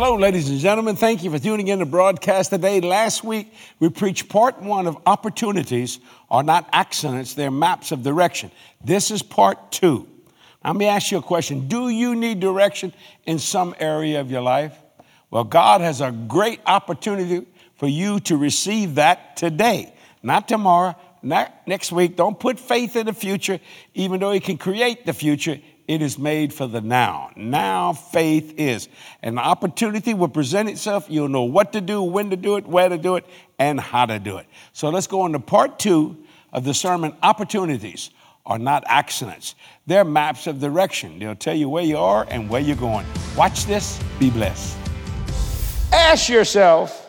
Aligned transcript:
Hello, 0.00 0.14
ladies 0.14 0.48
and 0.48 0.60
gentlemen. 0.60 0.94
Thank 0.94 1.24
you 1.24 1.30
for 1.32 1.40
tuning 1.40 1.66
in 1.66 1.80
to 1.80 1.84
broadcast 1.84 2.50
today. 2.50 2.80
Last 2.80 3.24
week, 3.24 3.52
we 3.80 3.88
preached 3.88 4.28
part 4.28 4.62
one 4.62 4.86
of 4.86 4.96
opportunities 5.06 5.98
are 6.30 6.44
not 6.44 6.68
accidents, 6.72 7.34
they're 7.34 7.50
maps 7.50 7.90
of 7.90 8.04
direction. 8.04 8.52
This 8.84 9.10
is 9.10 9.24
part 9.24 9.72
two. 9.72 10.08
Let 10.64 10.76
me 10.76 10.86
ask 10.86 11.10
you 11.10 11.18
a 11.18 11.22
question 11.22 11.66
Do 11.66 11.88
you 11.88 12.14
need 12.14 12.38
direction 12.38 12.94
in 13.26 13.40
some 13.40 13.74
area 13.80 14.20
of 14.20 14.30
your 14.30 14.40
life? 14.40 14.78
Well, 15.32 15.42
God 15.42 15.80
has 15.80 16.00
a 16.00 16.12
great 16.12 16.60
opportunity 16.64 17.44
for 17.74 17.88
you 17.88 18.20
to 18.20 18.36
receive 18.36 18.94
that 18.94 19.36
today, 19.36 19.92
not 20.22 20.46
tomorrow, 20.46 20.94
not 21.22 21.66
next 21.66 21.90
week. 21.90 22.14
Don't 22.14 22.38
put 22.38 22.60
faith 22.60 22.94
in 22.94 23.06
the 23.06 23.12
future, 23.12 23.58
even 23.94 24.20
though 24.20 24.30
He 24.30 24.38
can 24.38 24.58
create 24.58 25.06
the 25.06 25.12
future. 25.12 25.58
It 25.88 26.02
is 26.02 26.18
made 26.18 26.52
for 26.52 26.66
the 26.66 26.82
now. 26.82 27.30
Now 27.34 27.94
faith 27.94 28.54
is. 28.58 28.90
An 29.22 29.38
opportunity 29.38 30.12
will 30.12 30.28
present 30.28 30.68
itself. 30.68 31.06
You'll 31.08 31.28
know 31.28 31.44
what 31.44 31.72
to 31.72 31.80
do, 31.80 32.02
when 32.02 32.28
to 32.28 32.36
do 32.36 32.56
it, 32.56 32.66
where 32.66 32.90
to 32.90 32.98
do 32.98 33.16
it, 33.16 33.24
and 33.58 33.80
how 33.80 34.04
to 34.04 34.18
do 34.18 34.36
it. 34.36 34.46
So 34.74 34.90
let's 34.90 35.06
go 35.06 35.22
on 35.22 35.32
to 35.32 35.40
part 35.40 35.78
two 35.78 36.18
of 36.52 36.64
the 36.64 36.74
sermon 36.74 37.14
Opportunities 37.22 38.10
are 38.44 38.58
not 38.58 38.84
accidents. 38.86 39.54
They're 39.86 40.04
maps 40.04 40.46
of 40.46 40.60
direction. 40.60 41.18
They'll 41.18 41.34
tell 41.34 41.56
you 41.56 41.70
where 41.70 41.84
you 41.84 41.98
are 41.98 42.26
and 42.30 42.50
where 42.50 42.60
you're 42.60 42.76
going. 42.76 43.06
Watch 43.36 43.64
this, 43.64 43.98
be 44.18 44.30
blessed. 44.30 44.76
Ask 45.92 46.28
yourself, 46.28 47.06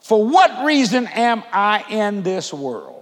for 0.00 0.26
what 0.26 0.64
reason 0.64 1.06
am 1.06 1.42
I 1.52 1.84
in 1.88 2.22
this 2.22 2.52
world? 2.52 2.93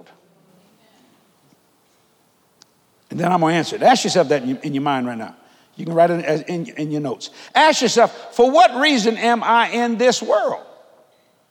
And 3.12 3.20
then 3.20 3.30
I'm 3.30 3.40
going 3.40 3.52
to 3.52 3.58
answer 3.58 3.76
it. 3.76 3.82
Ask 3.82 4.04
yourself 4.04 4.30
that 4.30 4.42
in 4.42 4.48
your, 4.48 4.58
in 4.60 4.82
mind 4.82 5.06
right 5.06 5.18
now. 5.18 5.36
You 5.76 5.84
can 5.84 5.92
write 5.92 6.10
it 6.10 6.48
in, 6.48 6.66
in 6.66 6.90
your 6.90 7.02
notes. 7.02 7.28
Ask 7.54 7.82
yourself, 7.82 8.34
for 8.34 8.50
what 8.50 8.74
reason 8.80 9.18
am 9.18 9.42
I 9.42 9.68
in 9.68 9.98
this 9.98 10.22
world? 10.22 10.64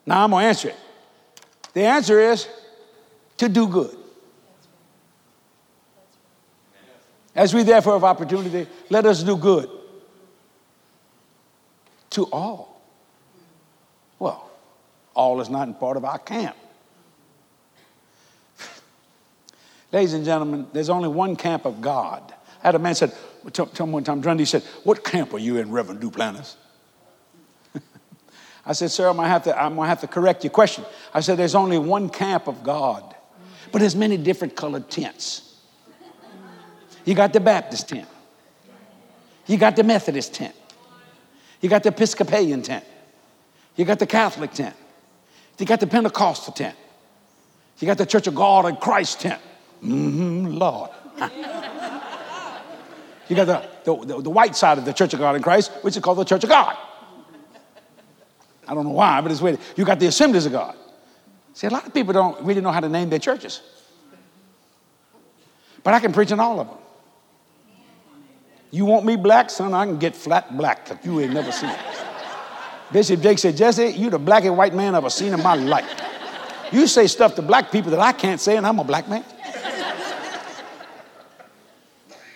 Now 0.04 0.24
I'm 0.24 0.32
going 0.32 0.42
to 0.42 0.48
answer 0.48 0.70
it. 0.70 0.76
The 1.74 1.84
answer 1.84 2.20
is 2.20 2.48
to 3.38 3.48
do 3.48 3.68
good. 3.68 3.96
As 7.36 7.54
we 7.54 7.62
therefore 7.62 7.94
have 7.94 8.06
opportunity, 8.06 8.68
let 8.90 9.06
us 9.06 9.22
do 9.22 9.38
good 9.38 9.70
to 12.10 12.24
all. 12.32 12.82
Well, 14.18 14.50
all 15.14 15.40
is 15.42 15.50
not 15.52 15.68
in 15.68 15.76
part 15.76 15.96
of 15.96 16.06
our 16.06 16.18
camp. 16.18 16.58
Ladies 19.92 20.14
and 20.14 20.24
gentlemen, 20.24 20.68
there's 20.72 20.90
only 20.90 21.10
one 21.10 21.36
camp 21.36 21.66
of 21.66 21.82
God. 21.82 22.34
I 22.64 22.68
had 22.68 22.76
a 22.76 22.80
man 22.80 22.96
said, 22.96 23.14
tell, 23.52 23.66
tell 23.66 23.86
me 23.86 23.94
one 23.94 24.04
time, 24.04 24.22
Dundee 24.22 24.46
said, 24.46 24.64
What 24.84 25.04
camp 25.04 25.34
are 25.34 25.40
you 25.40 25.58
in, 25.58 25.72
Reverend 25.72 26.00
Duplantis? 26.00 26.56
I 28.66 28.74
said, 28.74 28.92
Sir, 28.92 29.10
I'm 29.10 29.18
gonna, 29.18 29.28
have 29.28 29.44
to, 29.44 29.62
I'm 29.62 29.76
gonna 29.76 29.90
have 29.90 30.02
to 30.02 30.08
correct 30.08 30.44
your 30.44 30.52
question. 30.52 30.86
I 31.14 31.20
said, 31.20 31.38
There's 31.38 31.56
only 31.56 31.78
one 31.78 32.10
camp 32.10 32.48
of 32.48 32.64
God, 32.64 33.16
but 33.72 33.80
there's 33.80 33.96
many 33.96 34.16
different 34.16 34.56
colored 34.56 34.90
tents. 34.90 35.48
You 37.04 37.16
got 37.16 37.34
the 37.34 37.40
Baptist 37.40 37.90
tent, 37.90 38.08
you 39.48 39.58
got 39.58 39.76
the 39.76 39.84
Methodist 39.84 40.36
tent, 40.36 40.56
you 41.60 41.68
got 41.68 41.84
the 41.84 41.90
Episcopalian 41.90 42.62
tent, 42.62 42.86
you 43.76 43.84
got 43.84 44.00
the 44.00 44.06
Catholic 44.06 44.54
tent, 44.54 44.76
you 45.58 45.66
got 45.66 45.80
the 45.80 45.88
Pentecostal 45.88 46.54
tent, 46.54 46.78
you 47.80 47.88
got 47.88 47.98
the 47.98 48.06
Church 48.06 48.28
of 48.28 48.36
God 48.36 48.66
and 48.66 48.80
Christ 48.80 49.20
tent. 49.20 49.42
Mm-hmm, 49.84 50.48
Lord. 50.48 50.92
you 53.28 53.36
got 53.36 53.46
the, 53.48 53.68
the, 53.84 54.22
the, 54.22 54.30
white 54.30 54.56
side 54.56 54.78
of 54.78 54.86
the 54.86 54.94
Church 54.94 55.14
of 55.14 55.20
God 55.20 55.36
in 55.36 55.42
Christ, 55.42 55.72
which 55.82 55.98
is 55.98 56.04
called 56.04 56.20
the 56.20 56.24
Church 56.24 56.44
of 56.44 56.50
God. 56.50 56.78
I 58.68 58.74
don't 58.74 58.86
know 58.86 58.92
why, 58.92 59.20
but 59.22 59.32
it's 59.32 59.42
weird. 59.42 59.60
You 59.76 59.84
got 59.86 60.00
the 60.00 60.08
Assemblies 60.08 60.46
of 60.46 60.52
God. 60.52 60.76
See, 61.54 61.68
a 61.68 61.70
lot 61.70 61.86
of 61.86 61.94
people 61.94 62.14
don't 62.14 62.42
really 62.46 62.62
know 62.62 62.72
how 62.72 62.80
to 62.80 62.90
name 62.90 63.10
their 63.10 63.20
churches. 63.20 63.62
But 65.84 65.94
I 65.94 66.00
can 66.00 66.14
preach 66.14 66.32
in 66.32 66.40
all 66.40 66.60
of 66.60 66.68
them. 66.68 66.78
You 68.70 68.86
want 68.86 69.06
me 69.06 69.18
black, 69.18 69.50
son? 69.50 69.74
I 69.74 69.86
can 69.86 69.98
get 70.00 70.16
flat 70.16 70.56
black 70.56 70.86
that 70.86 71.04
you 71.04 71.20
ain't 71.20 71.34
never 71.34 71.52
seen. 71.52 71.70
it. 71.70 71.80
Bishop 72.92 73.22
Jake 73.22 73.40
said, 73.40 73.58
Jesse, 73.58 73.88
you 73.88 74.10
the 74.10 74.20
blackest 74.20 74.54
white 74.54 74.74
man 74.74 74.96
I've 74.96 75.04
ever 75.04 75.10
seen 75.10 75.34
in 75.34 75.42
my 75.42 75.56
life. 75.56 75.90
You 76.72 76.88
say 76.88 77.08
stuff 77.08 77.36
to 77.36 77.42
black 77.42 77.72
people 77.72 77.92
that 77.92 78.00
I 78.00 78.14
can't 78.14 78.40
say, 78.40 78.56
and 78.56 78.66
I'm 78.66 78.80
a 78.80 78.84
black 78.84 79.10
man. 79.10 79.26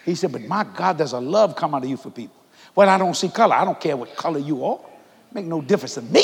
He 0.05 0.13
said, 0.13 0.31
But 0.31 0.43
my 0.43 0.63
God, 0.63 0.99
there's 0.99 1.13
a 1.13 1.19
love 1.19 1.55
come 1.55 1.73
out 1.73 1.83
of 1.83 1.89
you 1.89 1.97
for 1.97 2.11
people. 2.11 2.35
Well, 2.75 2.87
I 2.87 2.97
don't 2.97 3.15
see 3.15 3.29
color. 3.29 3.55
I 3.55 3.65
don't 3.65 3.79
care 3.79 3.97
what 3.97 4.15
color 4.15 4.39
you 4.39 4.63
are. 4.63 4.79
Make 5.33 5.45
no 5.45 5.61
difference 5.61 5.95
to 5.95 6.01
me. 6.01 6.21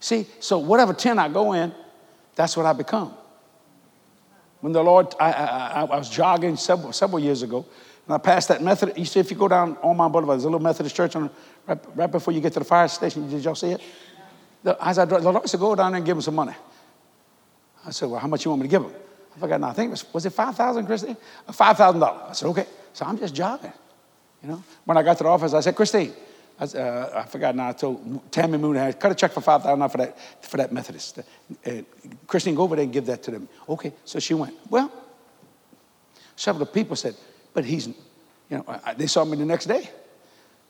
See, 0.00 0.26
so 0.40 0.58
whatever 0.58 0.94
tent 0.94 1.18
I 1.18 1.28
go 1.28 1.52
in, 1.52 1.72
that's 2.34 2.56
what 2.56 2.64
I 2.64 2.72
become. 2.72 3.14
When 4.60 4.72
the 4.72 4.82
Lord, 4.82 5.14
I, 5.20 5.32
I, 5.32 5.80
I 5.82 5.98
was 5.98 6.08
jogging 6.08 6.56
several, 6.56 6.92
several 6.92 7.18
years 7.18 7.42
ago, 7.42 7.66
and 8.06 8.14
I 8.14 8.18
passed 8.18 8.48
that 8.48 8.62
Methodist. 8.62 8.98
You 8.98 9.04
see, 9.04 9.20
if 9.20 9.30
you 9.30 9.36
go 9.36 9.48
down 9.48 9.76
on 9.82 9.96
my 9.96 10.08
boulevard, 10.08 10.38
there's 10.38 10.44
a 10.44 10.48
little 10.48 10.60
Methodist 10.60 10.96
church 10.96 11.16
on, 11.16 11.30
right, 11.66 11.78
right 11.94 12.10
before 12.10 12.32
you 12.32 12.40
get 12.40 12.54
to 12.54 12.58
the 12.58 12.64
fire 12.64 12.88
station. 12.88 13.28
Did 13.28 13.44
y'all 13.44 13.54
see 13.54 13.72
it? 13.72 13.82
The, 14.62 14.76
as 14.84 14.98
I 14.98 15.04
the 15.04 15.18
Lord 15.18 15.48
said, 15.48 15.60
go 15.60 15.74
down 15.74 15.92
there 15.92 15.98
and 15.98 16.06
give 16.06 16.16
him 16.16 16.22
some 16.22 16.34
money. 16.34 16.54
I 17.86 17.90
said, 17.90 18.10
well, 18.10 18.20
how 18.20 18.28
much 18.28 18.44
you 18.44 18.50
want 18.50 18.62
me 18.62 18.68
to 18.68 18.70
give 18.70 18.82
him? 18.82 18.92
I 19.40 19.44
forgot 19.44 19.60
now. 19.60 19.68
I 19.68 19.72
think 19.72 19.88
it 19.88 19.92
was, 19.92 20.12
was 20.12 20.26
it 20.26 20.34
5000 20.34 20.84
Christine? 20.84 21.16
$5,000. 21.48 22.28
I 22.28 22.32
said, 22.32 22.46
okay. 22.48 22.66
So 22.92 23.06
I'm 23.06 23.16
just 23.16 23.34
jogging. 23.34 23.72
You 24.42 24.50
know, 24.50 24.64
when 24.84 24.98
I 24.98 25.02
got 25.02 25.16
to 25.16 25.24
the 25.24 25.30
office, 25.30 25.54
I 25.54 25.60
said, 25.60 25.74
Christine, 25.74 26.12
I, 26.58 26.64
uh, 26.64 27.22
I 27.24 27.26
forgot 27.26 27.56
now. 27.56 27.70
I 27.70 27.72
told 27.72 28.30
Tammy 28.30 28.58
Moon, 28.58 28.76
I 28.76 28.92
cut 28.92 29.12
a 29.12 29.14
check 29.14 29.32
for 29.32 29.40
five 29.40 29.62
thousand 29.62 29.88
for 29.88 29.96
that 29.96 30.18
for 30.44 30.58
that 30.58 30.72
Methodist. 30.72 31.20
Uh, 31.64 31.70
Christine, 32.26 32.54
go 32.54 32.64
over 32.64 32.76
there 32.76 32.82
and 32.82 32.92
give 32.92 33.06
that 33.06 33.22
to 33.22 33.30
them. 33.30 33.48
Okay, 33.66 33.94
so 34.04 34.18
she 34.18 34.34
went. 34.34 34.54
Well, 34.68 34.92
several 36.36 36.66
people 36.66 36.96
said, 36.96 37.14
but 37.54 37.64
he's, 37.64 37.86
you 37.86 37.94
know, 38.50 38.64
I, 38.84 38.92
they 38.92 39.06
saw 39.06 39.24
me 39.24 39.38
the 39.38 39.46
next 39.46 39.66
day, 39.66 39.88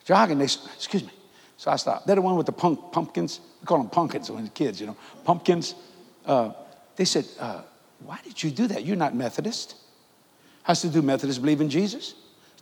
jogging. 0.04 0.38
They, 0.38 0.44
excuse 0.44 1.02
me. 1.02 1.10
So 1.56 1.72
I 1.72 1.76
stopped. 1.76 2.06
They're 2.06 2.16
the 2.16 2.22
one 2.22 2.36
with 2.36 2.46
the 2.46 2.52
punk, 2.52 2.92
pumpkins. 2.92 3.40
We 3.60 3.66
call 3.66 3.78
them 3.78 3.90
pumpkins 3.90 4.30
when 4.30 4.44
the 4.44 4.50
kids, 4.50 4.80
you 4.80 4.86
know, 4.86 4.96
pumpkins. 5.24 5.74
Uh, 6.24 6.52
they 6.94 7.04
said, 7.04 7.24
uh, 7.40 7.62
why 8.04 8.18
did 8.24 8.42
you 8.42 8.50
do 8.50 8.66
that? 8.68 8.84
You're 8.84 8.96
not 8.96 9.14
Methodist. 9.14 9.76
I 10.66 10.72
said, 10.72 10.92
Do 10.92 11.02
Methodists 11.02 11.40
believe 11.40 11.60
in 11.60 11.70
Jesus? 11.70 12.14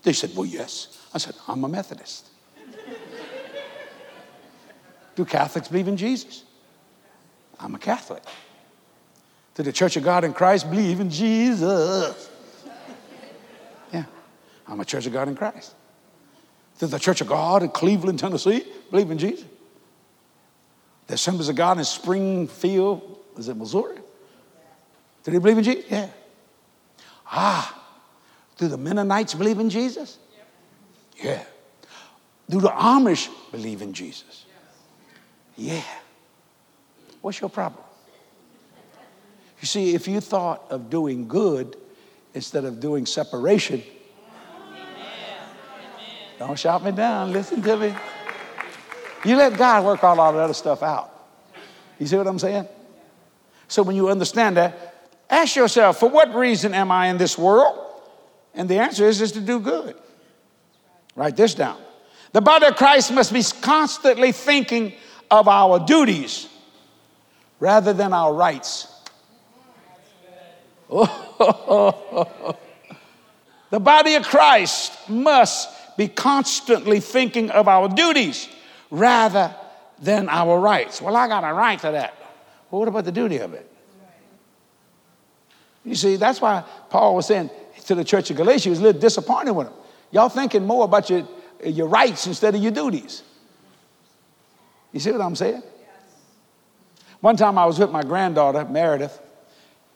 They 0.02 0.12
said, 0.12 0.30
Well, 0.34 0.46
yes. 0.46 0.98
I 1.14 1.18
said, 1.18 1.34
I'm 1.46 1.64
a 1.64 1.68
Methodist. 1.68 2.28
do 5.14 5.24
Catholics 5.24 5.68
believe 5.68 5.88
in 5.88 5.96
Jesus? 5.96 6.44
I'm 7.58 7.74
a 7.74 7.78
Catholic. 7.78 8.22
Did 9.54 9.66
the 9.66 9.72
Church 9.72 9.96
of 9.96 10.04
God 10.04 10.22
in 10.24 10.32
Christ 10.32 10.70
believe 10.70 11.00
in 11.00 11.10
Jesus? 11.10 12.30
Yeah, 13.92 14.04
I'm 14.68 14.78
a 14.80 14.84
Church 14.84 15.06
of 15.06 15.12
God 15.12 15.28
in 15.28 15.34
Christ. 15.34 15.74
Did 16.78 16.90
the 16.90 16.98
Church 16.98 17.20
of 17.20 17.26
God 17.26 17.62
in 17.62 17.70
Cleveland, 17.70 18.20
Tennessee 18.20 18.64
believe 18.90 19.10
in 19.10 19.18
Jesus? 19.18 19.44
The 21.08 21.14
Assemblies 21.14 21.48
of 21.48 21.56
God 21.56 21.78
in 21.78 21.84
Springfield, 21.84 23.18
is 23.36 23.48
it 23.48 23.56
Missouri? 23.56 23.98
Do 25.28 25.32
they 25.32 25.38
believe 25.40 25.58
in 25.58 25.64
Jesus? 25.64 25.84
Yeah. 25.90 26.08
Ah, 27.26 27.84
do 28.56 28.66
the 28.66 28.78
Mennonites 28.78 29.34
believe 29.34 29.58
in 29.58 29.68
Jesus? 29.68 30.18
Yeah. 31.22 31.42
Do 32.48 32.60
the 32.60 32.70
Amish 32.70 33.28
believe 33.52 33.82
in 33.82 33.92
Jesus? 33.92 34.46
Yeah. 35.54 35.82
What's 37.20 37.42
your 37.42 37.50
problem? 37.50 37.84
You 39.60 39.66
see, 39.66 39.94
if 39.94 40.08
you 40.08 40.20
thought 40.20 40.64
of 40.70 40.88
doing 40.88 41.28
good 41.28 41.76
instead 42.32 42.64
of 42.64 42.80
doing 42.80 43.04
separation, 43.04 43.82
don't 46.38 46.58
shout 46.58 46.82
me 46.82 46.92
down. 46.92 47.32
Listen 47.32 47.60
to 47.60 47.76
me. 47.76 47.94
You 49.26 49.36
let 49.36 49.58
God 49.58 49.84
work 49.84 50.02
all 50.02 50.18
of 50.18 50.34
that 50.34 50.40
other 50.40 50.54
stuff 50.54 50.82
out. 50.82 51.12
You 51.98 52.06
see 52.06 52.16
what 52.16 52.26
I'm 52.26 52.38
saying? 52.38 52.66
So 53.66 53.82
when 53.82 53.94
you 53.94 54.08
understand 54.08 54.56
that, 54.56 54.97
Ask 55.30 55.56
yourself, 55.56 56.00
for 56.00 56.08
what 56.08 56.34
reason 56.34 56.74
am 56.74 56.90
I 56.90 57.08
in 57.08 57.18
this 57.18 57.36
world? 57.36 57.78
And 58.54 58.68
the 58.68 58.78
answer 58.78 59.06
is, 59.06 59.20
is 59.20 59.32
to 59.32 59.40
do 59.40 59.60
good. 59.60 59.94
Write 61.14 61.36
this 61.36 61.54
down. 61.54 61.78
The 62.32 62.40
body 62.40 62.66
of 62.66 62.76
Christ 62.76 63.12
must 63.12 63.32
be 63.32 63.42
constantly 63.60 64.32
thinking 64.32 64.94
of 65.30 65.48
our 65.48 65.78
duties 65.84 66.48
rather 67.60 67.92
than 67.92 68.12
our 68.12 68.32
rights. 68.32 68.86
the 70.88 72.56
body 73.72 74.14
of 74.14 74.26
Christ 74.26 75.08
must 75.10 75.96
be 75.96 76.08
constantly 76.08 77.00
thinking 77.00 77.50
of 77.50 77.68
our 77.68 77.88
duties 77.88 78.48
rather 78.90 79.54
than 80.00 80.28
our 80.28 80.58
rights. 80.58 81.02
Well, 81.02 81.16
I 81.16 81.28
got 81.28 81.44
a 81.44 81.52
right 81.52 81.78
to 81.80 81.90
that. 81.90 82.14
Well, 82.70 82.80
what 82.80 82.88
about 82.88 83.04
the 83.04 83.12
duty 83.12 83.38
of 83.38 83.52
it? 83.52 83.67
You 85.88 85.94
see, 85.94 86.16
that's 86.16 86.40
why 86.40 86.64
Paul 86.90 87.16
was 87.16 87.26
saying 87.26 87.50
to 87.86 87.94
the 87.94 88.04
church 88.04 88.30
of 88.30 88.36
Galatia, 88.36 88.64
he 88.64 88.70
was 88.70 88.78
a 88.80 88.82
little 88.82 89.00
disappointed 89.00 89.52
with 89.52 89.68
them. 89.68 89.76
Y'all 90.10 90.28
thinking 90.28 90.66
more 90.66 90.84
about 90.84 91.08
your, 91.08 91.26
your 91.64 91.86
rights 91.86 92.26
instead 92.26 92.54
of 92.54 92.62
your 92.62 92.72
duties. 92.72 93.22
You 94.92 95.00
see 95.00 95.10
what 95.12 95.22
I'm 95.22 95.34
saying? 95.34 95.62
One 97.20 97.36
time 97.36 97.56
I 97.56 97.64
was 97.64 97.78
with 97.78 97.90
my 97.90 98.02
granddaughter, 98.02 98.66
Meredith, 98.66 99.18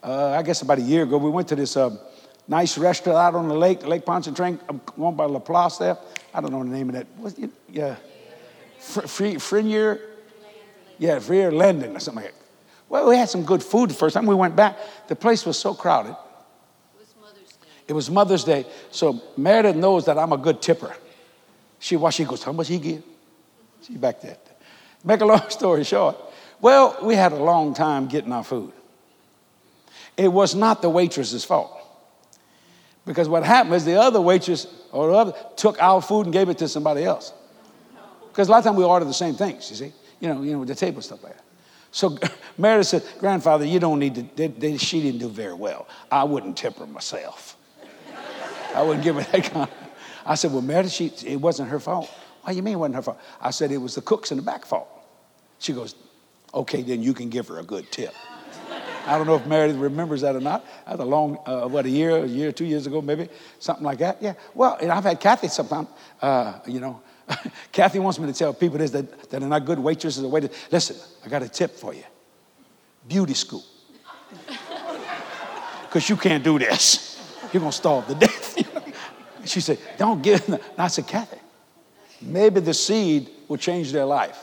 uh, 0.02 0.30
I 0.30 0.42
guess 0.42 0.62
about 0.62 0.78
a 0.78 0.82
year 0.82 1.02
ago. 1.02 1.18
We 1.18 1.30
went 1.30 1.48
to 1.48 1.56
this 1.56 1.76
uh, 1.76 1.94
nice 2.48 2.78
restaurant 2.78 3.18
out 3.18 3.34
on 3.34 3.48
the 3.48 3.54
lake, 3.54 3.86
Lake 3.86 4.04
Pontchartrain, 4.06 4.58
going 4.96 5.14
by 5.14 5.26
La 5.26 5.38
Place 5.38 5.76
there. 5.76 5.98
I 6.32 6.40
don't 6.40 6.52
know 6.52 6.64
the 6.64 6.70
name 6.70 6.88
of 6.88 6.94
that. 6.94 7.06
What's 7.18 7.38
it? 7.38 7.50
Yeah. 7.70 7.96
Frenier? 8.80 10.00
Yeah, 10.98 11.16
Frenier 11.16 11.52
Landing 11.52 11.94
or 11.94 12.00
something 12.00 12.24
like 12.24 12.32
that. 12.32 12.41
Well, 12.92 13.08
we 13.08 13.16
had 13.16 13.30
some 13.30 13.46
good 13.46 13.62
food 13.62 13.88
the 13.88 13.94
first 13.94 14.12
time 14.12 14.26
we 14.26 14.34
went 14.34 14.54
back. 14.54 14.76
The 15.08 15.16
place 15.16 15.46
was 15.46 15.58
so 15.58 15.72
crowded. 15.72 16.14
It 16.14 17.00
was 17.00 17.14
Mother's 17.18 17.56
Day. 17.56 17.68
It 17.88 17.92
was 17.94 18.10
Mother's 18.10 18.44
Day. 18.44 18.66
So 18.90 19.22
Meredith 19.34 19.76
knows 19.76 20.04
that 20.04 20.18
I'm 20.18 20.30
a 20.30 20.36
good 20.36 20.60
tipper. 20.60 20.94
She 21.78 21.96
watch, 21.96 22.16
she 22.16 22.24
goes, 22.24 22.42
how 22.42 22.52
much 22.52 22.68
he 22.68 22.78
give? 22.78 23.02
She 23.80 23.96
back 23.96 24.20
that. 24.20 24.46
Make 25.02 25.22
a 25.22 25.24
long 25.24 25.40
story 25.48 25.84
short. 25.84 26.18
Well, 26.60 26.98
we 27.02 27.14
had 27.14 27.32
a 27.32 27.42
long 27.42 27.72
time 27.72 28.08
getting 28.08 28.30
our 28.30 28.44
food. 28.44 28.72
It 30.18 30.28
was 30.28 30.54
not 30.54 30.82
the 30.82 30.90
waitress's 30.90 31.46
fault. 31.46 31.74
Because 33.06 33.26
what 33.26 33.42
happened 33.42 33.74
is 33.74 33.86
the 33.86 33.98
other 33.98 34.20
waitress 34.20 34.66
or 34.92 35.06
the 35.06 35.14
other 35.14 35.34
took 35.56 35.82
our 35.82 36.02
food 36.02 36.26
and 36.26 36.32
gave 36.34 36.50
it 36.50 36.58
to 36.58 36.68
somebody 36.68 37.04
else. 37.04 37.32
Because 38.28 38.48
a 38.48 38.50
lot 38.50 38.58
of 38.58 38.64
times 38.64 38.76
we 38.76 38.84
order 38.84 39.06
the 39.06 39.14
same 39.14 39.34
things, 39.34 39.70
you 39.70 39.76
see, 39.76 39.92
you 40.20 40.28
know, 40.28 40.42
you 40.42 40.52
know, 40.52 40.64
the 40.66 40.74
table 40.74 41.00
stuff 41.00 41.24
like 41.24 41.32
that. 41.32 41.41
So 41.92 42.18
Meredith 42.58 42.88
said, 42.88 43.04
Grandfather, 43.18 43.64
you 43.64 43.78
don't 43.78 44.00
need 44.00 44.16
to, 44.16 44.26
they, 44.34 44.48
they, 44.48 44.76
she 44.78 45.00
didn't 45.00 45.20
do 45.20 45.28
very 45.28 45.54
well. 45.54 45.86
I 46.10 46.24
wouldn't 46.24 46.56
tip 46.56 46.78
her 46.78 46.86
myself. 46.86 47.56
I 48.74 48.82
wouldn't 48.82 49.04
give 49.04 49.16
her 49.16 49.22
that 49.22 49.44
kind 49.44 49.68
of, 49.68 49.70
I 50.24 50.34
said, 50.34 50.52
well, 50.52 50.62
Meredith, 50.62 50.92
she, 50.92 51.12
it 51.26 51.40
wasn't 51.40 51.68
her 51.68 51.78
fault. 51.78 52.10
Why 52.42 52.54
you 52.54 52.62
mean 52.62 52.74
it 52.74 52.78
wasn't 52.78 52.96
her 52.96 53.02
fault? 53.02 53.20
I 53.40 53.50
said, 53.50 53.70
it 53.70 53.76
was 53.76 53.94
the 53.94 54.00
cooks 54.00 54.32
in 54.32 54.38
the 54.38 54.42
back 54.42 54.64
fault. 54.64 54.88
She 55.58 55.72
goes, 55.72 55.94
okay, 56.54 56.82
then 56.82 57.02
you 57.02 57.12
can 57.14 57.28
give 57.28 57.46
her 57.48 57.58
a 57.58 57.62
good 57.62 57.90
tip. 57.92 58.14
I 59.06 59.18
don't 59.18 59.26
know 59.26 59.34
if 59.34 59.46
Meredith 59.46 59.76
remembers 59.76 60.20
that 60.20 60.36
or 60.36 60.40
not. 60.40 60.64
That 60.86 60.98
was 60.98 61.06
a 61.06 61.10
long, 61.10 61.38
uh, 61.44 61.66
what, 61.66 61.86
a 61.86 61.90
year, 61.90 62.24
a 62.24 62.26
year, 62.26 62.52
two 62.52 62.64
years 62.64 62.86
ago, 62.86 63.02
maybe, 63.02 63.28
something 63.58 63.84
like 63.84 63.98
that. 63.98 64.22
Yeah. 64.22 64.34
Well, 64.54 64.78
and 64.80 64.92
I've 64.92 65.04
had 65.04 65.20
Kathy 65.20 65.48
sometimes, 65.48 65.88
uh, 66.20 66.60
you 66.66 66.80
know, 66.80 67.02
Kathy 67.72 67.98
wants 67.98 68.18
me 68.18 68.26
to 68.26 68.32
tell 68.32 68.52
people 68.52 68.78
this 68.78 68.90
that, 68.90 69.30
that 69.30 69.42
are 69.42 69.46
not 69.46 69.64
good 69.64 69.78
waitresses 69.78 70.22
or 70.22 70.28
waiters. 70.28 70.50
Listen, 70.70 70.96
I 71.24 71.28
got 71.28 71.42
a 71.42 71.48
tip 71.48 71.72
for 71.72 71.94
you 71.94 72.04
beauty 73.08 73.34
school. 73.34 73.64
Because 75.82 76.08
you 76.08 76.16
can't 76.16 76.42
do 76.42 76.58
this. 76.58 77.20
You're 77.52 77.60
going 77.60 77.70
to 77.70 77.76
starve 77.76 78.06
to 78.06 78.14
death. 78.14 78.56
she 79.44 79.60
said, 79.60 79.78
Don't 79.98 80.22
give 80.22 80.46
them. 80.46 80.58
I 80.78 80.88
said, 80.88 81.06
Kathy, 81.06 81.36
maybe 82.22 82.60
the 82.60 82.72
seed 82.72 83.28
will 83.46 83.58
change 83.58 83.92
their 83.92 84.06
life. 84.06 84.42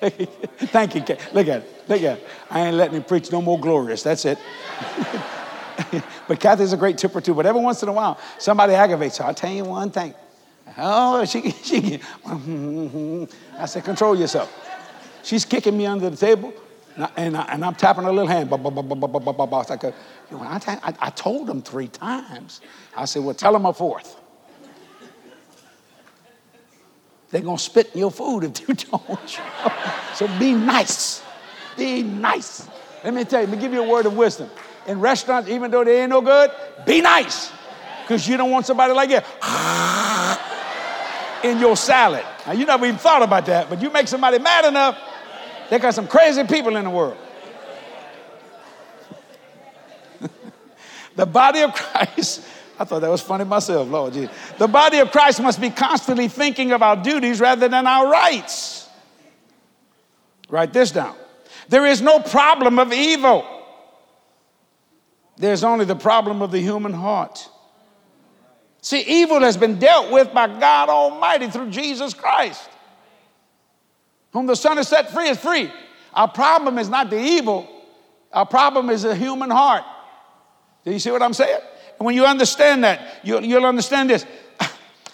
Thank 0.00 0.96
you, 0.96 1.02
Kathy. 1.02 1.32
Look 1.32 1.46
at 1.46 1.62
it. 1.62 1.84
Look 1.88 2.02
at 2.02 2.18
it. 2.18 2.26
I 2.50 2.66
ain't 2.66 2.76
letting 2.76 2.96
him 2.96 3.04
preach 3.04 3.30
no 3.30 3.40
more 3.40 3.60
glorious. 3.60 4.02
That's 4.02 4.24
it. 4.24 4.38
but 6.26 6.40
Kathy's 6.40 6.72
a 6.72 6.76
great 6.76 6.98
tipper 6.98 7.20
too. 7.20 7.34
But 7.34 7.46
every 7.46 7.62
once 7.62 7.80
in 7.84 7.88
a 7.88 7.92
while, 7.92 8.18
somebody 8.38 8.74
aggravates 8.74 9.18
her. 9.18 9.24
I'll 9.24 9.34
tell 9.34 9.52
you 9.52 9.66
one 9.66 9.92
thing. 9.92 10.14
Oh, 10.78 11.24
she, 11.24 11.50
she, 11.62 12.00
I 13.58 13.66
said, 13.66 13.84
control 13.84 14.16
yourself. 14.16 14.56
She's 15.22 15.44
kicking 15.44 15.76
me 15.76 15.86
under 15.86 16.08
the 16.08 16.16
table, 16.16 16.52
and, 17.16 17.36
I, 17.36 17.42
and 17.52 17.64
I'm 17.64 17.74
tapping 17.74 18.04
her 18.04 18.12
little 18.12 18.28
hand. 18.28 18.52
I, 18.52 18.56
I 21.00 21.10
told 21.10 21.46
them 21.46 21.62
three 21.62 21.88
times. 21.88 22.60
I 22.96 23.04
said, 23.04 23.22
well, 23.22 23.34
tell 23.34 23.52
them 23.52 23.66
a 23.66 23.72
fourth. 23.72 24.16
They're 27.30 27.42
going 27.42 27.58
to 27.58 27.62
spit 27.62 27.90
in 27.92 28.00
your 28.00 28.10
food 28.10 28.44
if 28.44 28.68
you 28.68 28.74
don't. 28.74 29.40
so 30.14 30.26
be 30.38 30.52
nice. 30.52 31.22
Be 31.76 32.02
nice. 32.02 32.68
Let 33.04 33.14
me 33.14 33.24
tell 33.24 33.40
you, 33.40 33.46
let 33.46 33.56
me 33.56 33.62
give 33.62 33.72
you 33.72 33.82
a 33.82 33.88
word 33.88 34.06
of 34.06 34.16
wisdom. 34.16 34.50
In 34.86 35.00
restaurants, 35.00 35.48
even 35.48 35.70
though 35.70 35.84
they 35.84 36.02
ain't 36.02 36.10
no 36.10 36.20
good, 36.20 36.50
be 36.86 37.00
nice. 37.00 37.52
Because 38.02 38.26
you 38.26 38.36
don't 38.36 38.50
want 38.50 38.66
somebody 38.66 38.92
like 38.92 39.10
you 39.10 39.20
in 41.44 41.58
your 41.58 41.76
salad. 41.76 42.24
Now, 42.46 42.52
you 42.52 42.66
never 42.66 42.86
even 42.86 42.98
thought 42.98 43.22
about 43.22 43.46
that, 43.46 43.68
but 43.68 43.80
you 43.82 43.90
make 43.90 44.08
somebody 44.08 44.38
mad 44.38 44.64
enough, 44.64 44.98
they 45.68 45.78
got 45.78 45.94
some 45.94 46.06
crazy 46.06 46.44
people 46.44 46.76
in 46.76 46.84
the 46.84 46.90
world. 46.90 47.16
the 51.16 51.26
body 51.26 51.60
of 51.60 51.72
Christ, 51.72 52.44
I 52.78 52.84
thought 52.84 53.00
that 53.00 53.10
was 53.10 53.22
funny 53.22 53.44
myself, 53.44 53.88
Lord 53.88 54.12
Jesus. 54.12 54.34
The 54.58 54.66
body 54.68 54.98
of 54.98 55.10
Christ 55.12 55.40
must 55.40 55.60
be 55.60 55.70
constantly 55.70 56.28
thinking 56.28 56.72
of 56.72 56.82
our 56.82 56.96
duties 56.96 57.40
rather 57.40 57.68
than 57.68 57.86
our 57.86 58.10
rights. 58.10 58.88
Write 60.48 60.72
this 60.72 60.90
down. 60.90 61.14
There 61.68 61.86
is 61.86 62.02
no 62.02 62.18
problem 62.18 62.78
of 62.80 62.92
evil. 62.92 63.46
There's 65.36 65.62
only 65.62 65.84
the 65.84 65.96
problem 65.96 66.42
of 66.42 66.50
the 66.50 66.60
human 66.60 66.92
heart. 66.92 67.48
See, 68.82 69.00
evil 69.00 69.40
has 69.40 69.56
been 69.56 69.78
dealt 69.78 70.10
with 70.10 70.32
by 70.32 70.46
God 70.46 70.88
Almighty 70.88 71.48
through 71.48 71.70
Jesus 71.70 72.14
Christ. 72.14 72.68
Whom 74.32 74.46
the 74.46 74.56
Son 74.56 74.76
has 74.76 74.88
set 74.88 75.10
free 75.10 75.28
is 75.28 75.38
free. 75.38 75.70
Our 76.14 76.28
problem 76.28 76.78
is 76.78 76.88
not 76.88 77.10
the 77.10 77.20
evil, 77.20 77.68
our 78.32 78.46
problem 78.46 78.90
is 78.90 79.02
the 79.02 79.14
human 79.14 79.50
heart. 79.50 79.84
Do 80.84 80.92
you 80.92 80.98
see 80.98 81.10
what 81.10 81.22
I'm 81.22 81.34
saying? 81.34 81.60
And 81.98 82.06
when 82.06 82.14
you 82.14 82.24
understand 82.24 82.84
that, 82.84 83.20
you'll, 83.22 83.44
you'll 83.44 83.66
understand 83.66 84.08
this. 84.08 84.24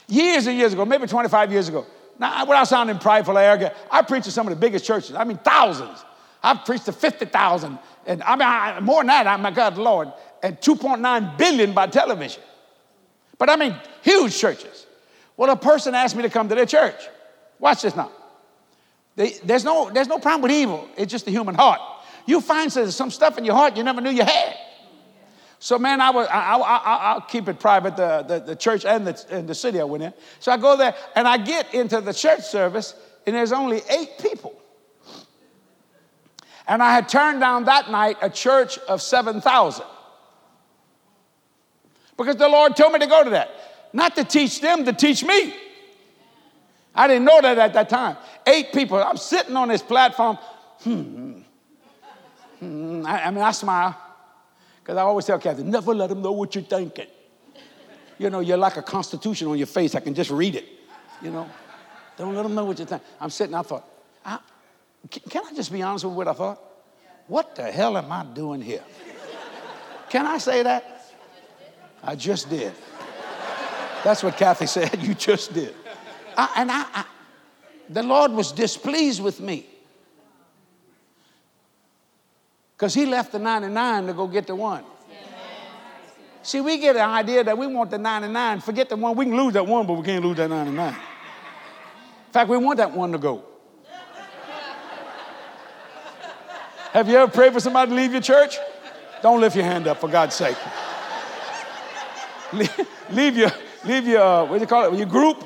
years 0.09 0.47
and 0.47 0.57
years 0.57 0.73
ago, 0.73 0.85
maybe 0.85 1.07
25 1.07 1.51
years 1.51 1.69
ago, 1.69 1.85
now 2.19 2.45
without 2.45 2.69
sounding 2.69 2.99
prideful 2.99 3.37
or 3.37 3.41
arrogant, 3.41 3.75
I 3.91 4.03
preached 4.03 4.27
to 4.27 4.31
some 4.31 4.47
of 4.47 4.55
the 4.55 4.61
biggest 4.61 4.85
churches. 4.85 5.17
I 5.17 5.25
mean, 5.25 5.39
thousands. 5.39 6.05
I've 6.43 6.65
preached 6.65 6.85
to 6.85 6.93
50,000, 6.93 7.79
and 8.07 8.23
I 8.23 8.37
mean, 8.37 8.43
I, 8.43 8.81
more 8.81 9.01
than 9.01 9.09
that, 9.09 9.27
I'm 9.27 9.43
my 9.43 9.51
God, 9.51 9.77
Lord, 9.77 10.13
and 10.43 10.57
2.9 10.61 11.37
billion 11.37 11.73
by 11.73 11.89
television. 11.89 12.43
But 13.38 13.50
I 13.50 13.56
mean, 13.56 13.77
huge 14.03 14.37
churches. 14.37 14.87
Well, 15.37 15.50
a 15.50 15.56
person 15.56 15.94
asked 15.94 16.17
me 16.17 16.23
to 16.23 16.31
come 16.31 16.49
to 16.49 16.55
their 16.55 16.67
church. 16.67 17.00
Watch 17.59 17.83
this 17.83 17.94
now. 17.94 18.11
They, 19.17 19.33
there's, 19.44 19.65
no, 19.65 19.91
there's 19.91 20.09
no 20.09 20.19
problem 20.19 20.43
with 20.43 20.53
evil, 20.53 20.88
it's 20.97 21.11
just 21.11 21.25
the 21.25 21.31
human 21.31 21.55
heart. 21.55 21.81
You 22.27 22.41
find 22.41 22.73
some 22.73 23.11
stuff 23.11 23.38
in 23.38 23.44
your 23.44 23.55
heart 23.55 23.77
you 23.77 23.85
never 23.85 24.00
knew 24.00 24.10
you 24.10 24.25
had. 24.25 24.55
So, 25.58 25.79
man, 25.79 26.01
I 26.01 26.10
was, 26.10 26.29
I, 26.31 26.56
I, 26.56 27.15
will 27.15 27.20
keep 27.22 27.49
it 27.49 27.58
private, 27.58 27.96
the, 27.96 28.25
the, 28.27 28.41
the, 28.41 28.56
church 28.56 28.84
and 28.84 29.06
the, 29.06 29.25
and 29.31 29.49
the 29.49 29.55
city 29.55 29.81
I 29.81 29.84
went 29.84 30.03
in. 30.03 30.13
So 30.39 30.53
I 30.53 30.58
go 30.58 30.77
there 30.77 30.94
and 31.15 31.27
I 31.27 31.39
get 31.39 31.72
into 31.72 32.01
the 32.01 32.13
church 32.13 32.43
service, 32.43 32.94
and 33.27 33.34
there's 33.34 33.53
only 33.53 33.81
eight 33.89 34.19
people. 34.20 34.55
And 36.69 36.82
I 36.82 36.93
had 36.93 37.08
turned 37.08 37.41
down 37.41 37.65
that 37.65 37.91
night 37.91 38.19
a 38.20 38.29
church 38.29 38.77
of 38.79 39.01
7,000 39.01 39.87
because 42.17 42.37
the 42.37 42.49
Lord 42.49 42.77
told 42.77 42.93
me 42.93 42.99
to 42.99 43.06
go 43.06 43.25
to 43.25 43.31
that. 43.31 43.51
Not 43.93 44.15
to 44.17 44.25
teach 44.25 44.61
them, 44.61 44.85
to 44.85 44.93
teach 44.93 45.25
me. 45.25 45.55
I 46.94 47.08
didn't 47.08 47.25
know 47.25 47.41
that 47.43 47.58
at 47.58 47.75
that 47.75 47.89
time. 47.89 48.17
Eight 48.46 48.73
people. 48.73 48.99
I'm 48.99 49.17
sitting 49.17 49.55
on 49.56 49.69
this 49.69 49.82
platform. 49.82 50.37
Hmm. 50.82 51.41
hmm. 52.58 53.05
I, 53.06 53.25
I 53.25 53.31
mean, 53.31 53.43
I 53.43 53.53
smile 53.53 53.96
because 54.82 54.96
I 54.96 55.03
always 55.03 55.25
tell 55.25 55.39
Kathy, 55.39 55.63
never 55.63 55.94
let 55.94 56.08
them 56.08 56.23
know 56.23 56.32
what 56.32 56.55
you're 56.55 56.65
thinking. 56.65 57.08
You 58.19 58.31
know, 58.31 58.41
you're 58.41 58.56
like 58.56 58.77
a 58.77 58.82
constitution 58.82 59.49
on 59.49 59.58
your 59.58 59.67
face. 59.67 59.94
I 59.94 60.01
can 60.01 60.15
just 60.15 60.31
read 60.31 60.55
it. 60.55 60.65
You 61.20 61.31
know, 61.31 61.51
don't 62.17 62.35
let 62.35 62.44
them 62.44 62.55
know 62.55 62.65
what 62.65 62.79
you're 62.79 62.87
thinking. 62.87 63.06
I'm 63.20 63.31
sitting. 63.31 63.55
I 63.55 63.63
thought, 63.63 63.85
I, 64.25 64.39
can 65.29 65.43
I 65.44 65.53
just 65.55 65.73
be 65.73 65.82
honest 65.82 66.05
with 66.05 66.15
what 66.15 66.29
I 66.29 66.32
thought? 66.32 66.63
What 67.27 67.56
the 67.56 67.65
hell 67.65 67.96
am 67.99 68.11
I 68.11 68.25
doing 68.25 68.63
here? 68.63 68.85
Can 70.08 70.25
I 70.25 70.39
say 70.39 70.63
that? 70.63 70.95
I 72.03 72.15
just 72.15 72.48
did. 72.48 72.72
That's 74.05 74.22
what 74.22 74.36
Kathy 74.36 74.67
said. 74.67 74.96
You 75.03 75.15
just 75.15 75.53
did. 75.53 75.74
I, 76.36 76.53
and 76.58 76.70
I, 76.70 76.84
I, 76.94 77.05
the 77.88 78.03
Lord 78.03 78.32
was 78.32 78.53
displeased 78.53 79.22
with 79.22 79.41
me. 79.41 79.67
Because 82.76 82.94
he 82.94 83.06
left 83.06 83.32
the 83.32 83.38
99 83.38 84.06
to 84.06 84.12
go 84.12 84.26
get 84.26 84.46
the 84.46 84.55
one. 84.55 84.84
See, 86.43 86.60
we 86.60 86.79
get 86.79 86.94
an 86.94 87.10
idea 87.10 87.43
that 87.43 87.58
we 87.58 87.67
want 87.67 87.91
the 87.91 87.98
99, 87.98 88.60
forget 88.60 88.88
the 88.88 88.96
one. 88.96 89.17
We 89.17 89.24
can 89.24 89.36
lose 89.36 89.55
that 89.55 89.67
one, 89.67 89.84
but 89.86 89.94
we 89.94 90.05
can't 90.05 90.24
lose 90.24 90.36
that 90.36 90.48
99. 90.48 90.88
In 90.88 90.94
fact, 92.32 92.48
we 92.48 92.56
want 92.58 92.76
that 92.76 92.93
one 92.93 93.10
to 93.10 93.19
go. 93.19 93.43
Have 96.93 97.08
you 97.08 97.17
ever 97.17 97.32
prayed 97.32 97.53
for 97.53 97.60
somebody 97.60 97.91
to 97.91 97.96
leave 97.96 98.12
your 98.12 98.22
church? 98.22 98.56
Don't 99.22 99.41
lift 99.41 99.56
your 99.56 99.65
hand 99.65 99.88
up, 99.88 99.98
for 99.98 100.08
God's 100.08 100.36
sake 100.36 100.56
leave, 102.53 103.36
your, 103.36 103.50
leave 103.84 104.06
your, 104.06 104.22
uh, 104.22 104.44
what 104.44 104.56
do 104.56 104.60
you 104.60 104.67
call 104.67 104.93
it, 104.93 104.96
your 104.96 105.06
group. 105.06 105.44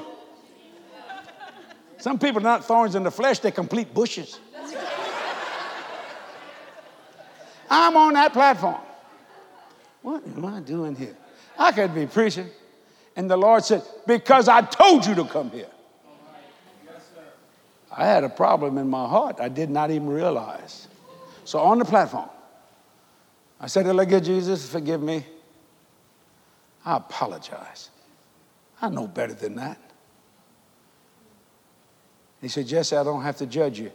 Some 1.99 2.19
people 2.19 2.41
are 2.41 2.45
not 2.45 2.65
thorns 2.65 2.95
in 2.95 3.03
the 3.03 3.11
flesh, 3.11 3.41
they're 3.41 3.53
complete 3.53 3.93
bushes. 3.93 4.39
I'm 7.71 7.97
on 7.97 8.15
that 8.15 8.33
platform. 8.33 8.81
What 10.03 10.25
am 10.27 10.45
I 10.45 10.61
doing 10.61 10.97
here? 10.97 11.17
I 11.59 11.73
could 11.73 11.95
be 11.95 12.07
preaching, 12.07 12.49
And 13.15 13.31
the 13.31 13.37
Lord 13.37 13.65
said, 13.65 13.83
Because 14.07 14.49
I 14.49 14.63
told 14.63 15.07
you 15.07 15.15
to 15.15 15.25
come 15.25 15.51
here. 15.51 15.69
I 17.93 18.07
had 18.07 18.25
a 18.25 18.29
problem 18.29 18.79
in 18.79 18.89
my 18.89 19.07
heart 19.07 19.41
I 19.41 19.49
did 19.49 19.69
not 19.69 19.91
even 19.91 20.09
realize. 20.09 20.89
So 21.45 21.59
on 21.59 21.79
the 21.79 21.85
platform, 21.85 22.29
I 23.61 23.67
said, 23.67 23.87
at 23.87 24.23
Jesus, 24.23 24.69
forgive 24.71 25.03
me. 25.03 25.25
I 26.85 26.97
apologize. 26.97 27.91
I 28.81 28.89
know 28.89 29.07
better 29.07 29.35
than 29.35 29.57
that. 29.57 29.79
He 32.41 32.49
said, 32.49 32.67
Jesse, 32.67 32.97
I 32.97 33.05
don't 33.05 33.23
have 33.23 33.37
to 33.39 33.47
judge 33.47 33.79
you. 33.79 33.93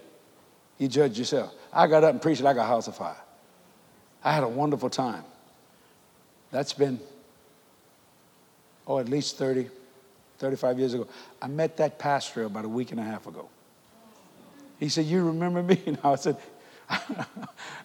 You 0.78 0.88
judge 0.88 1.18
yourself. 1.18 1.54
I 1.74 1.88
got 1.88 2.04
up 2.04 2.12
and 2.12 2.22
preached 2.22 2.42
like 2.42 2.58
a 2.58 2.66
house 2.66 2.88
of 2.88 2.96
fire. 2.96 3.16
I 4.24 4.34
had 4.34 4.44
a 4.44 4.48
wonderful 4.48 4.90
time. 4.90 5.24
That's 6.52 6.74
been, 6.74 7.00
oh, 8.86 9.00
at 9.00 9.10
least 9.10 9.38
30, 9.38 9.70
35 10.38 10.80
years 10.80 10.94
ago. 10.94 11.08
I 11.42 11.48
met 11.48 11.78
that 11.78 11.98
pastor 11.98 12.44
about 12.44 12.66
a 12.66 12.70
week 12.70 12.92
and 12.92 13.00
a 13.00 13.04
half 13.04 13.26
ago. 13.26 13.50
He 14.80 14.90
said, 14.90 15.06
You 15.06 15.24
remember 15.26 15.64
me? 15.64 15.82
And 15.88 15.98
I 16.04 16.16
said, 16.16 16.38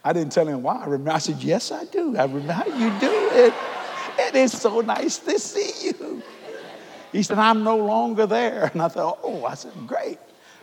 I 0.05 0.13
didn't 0.13 0.33
tell 0.33 0.47
him 0.47 0.63
why 0.63 0.77
I 0.77 0.85
remember. 0.85 1.13
I 1.13 1.19
said, 1.19 1.43
Yes, 1.43 1.73
I 1.73 1.85
do. 1.85 2.17
I 2.17 2.25
remember 2.25 2.53
how 2.53 2.67
you 2.67 2.91
do 3.01 3.29
it. 3.33 3.55
It 4.31 4.37
is 4.37 4.53
so 4.53 4.81
nice 4.81 5.19
to 5.19 5.39
see 5.41 5.89
you. 5.89 6.23
He 7.11 7.25
said, 7.25 7.39
I'm 7.39 7.65
no 7.65 7.77
longer 7.77 8.27
there. 8.27 8.71
And 8.73 8.81
I 8.81 8.87
thought, 8.87 9.19
Oh, 9.25 9.45
I 9.45 9.55
said, 9.55 9.73
Great. 9.89 10.19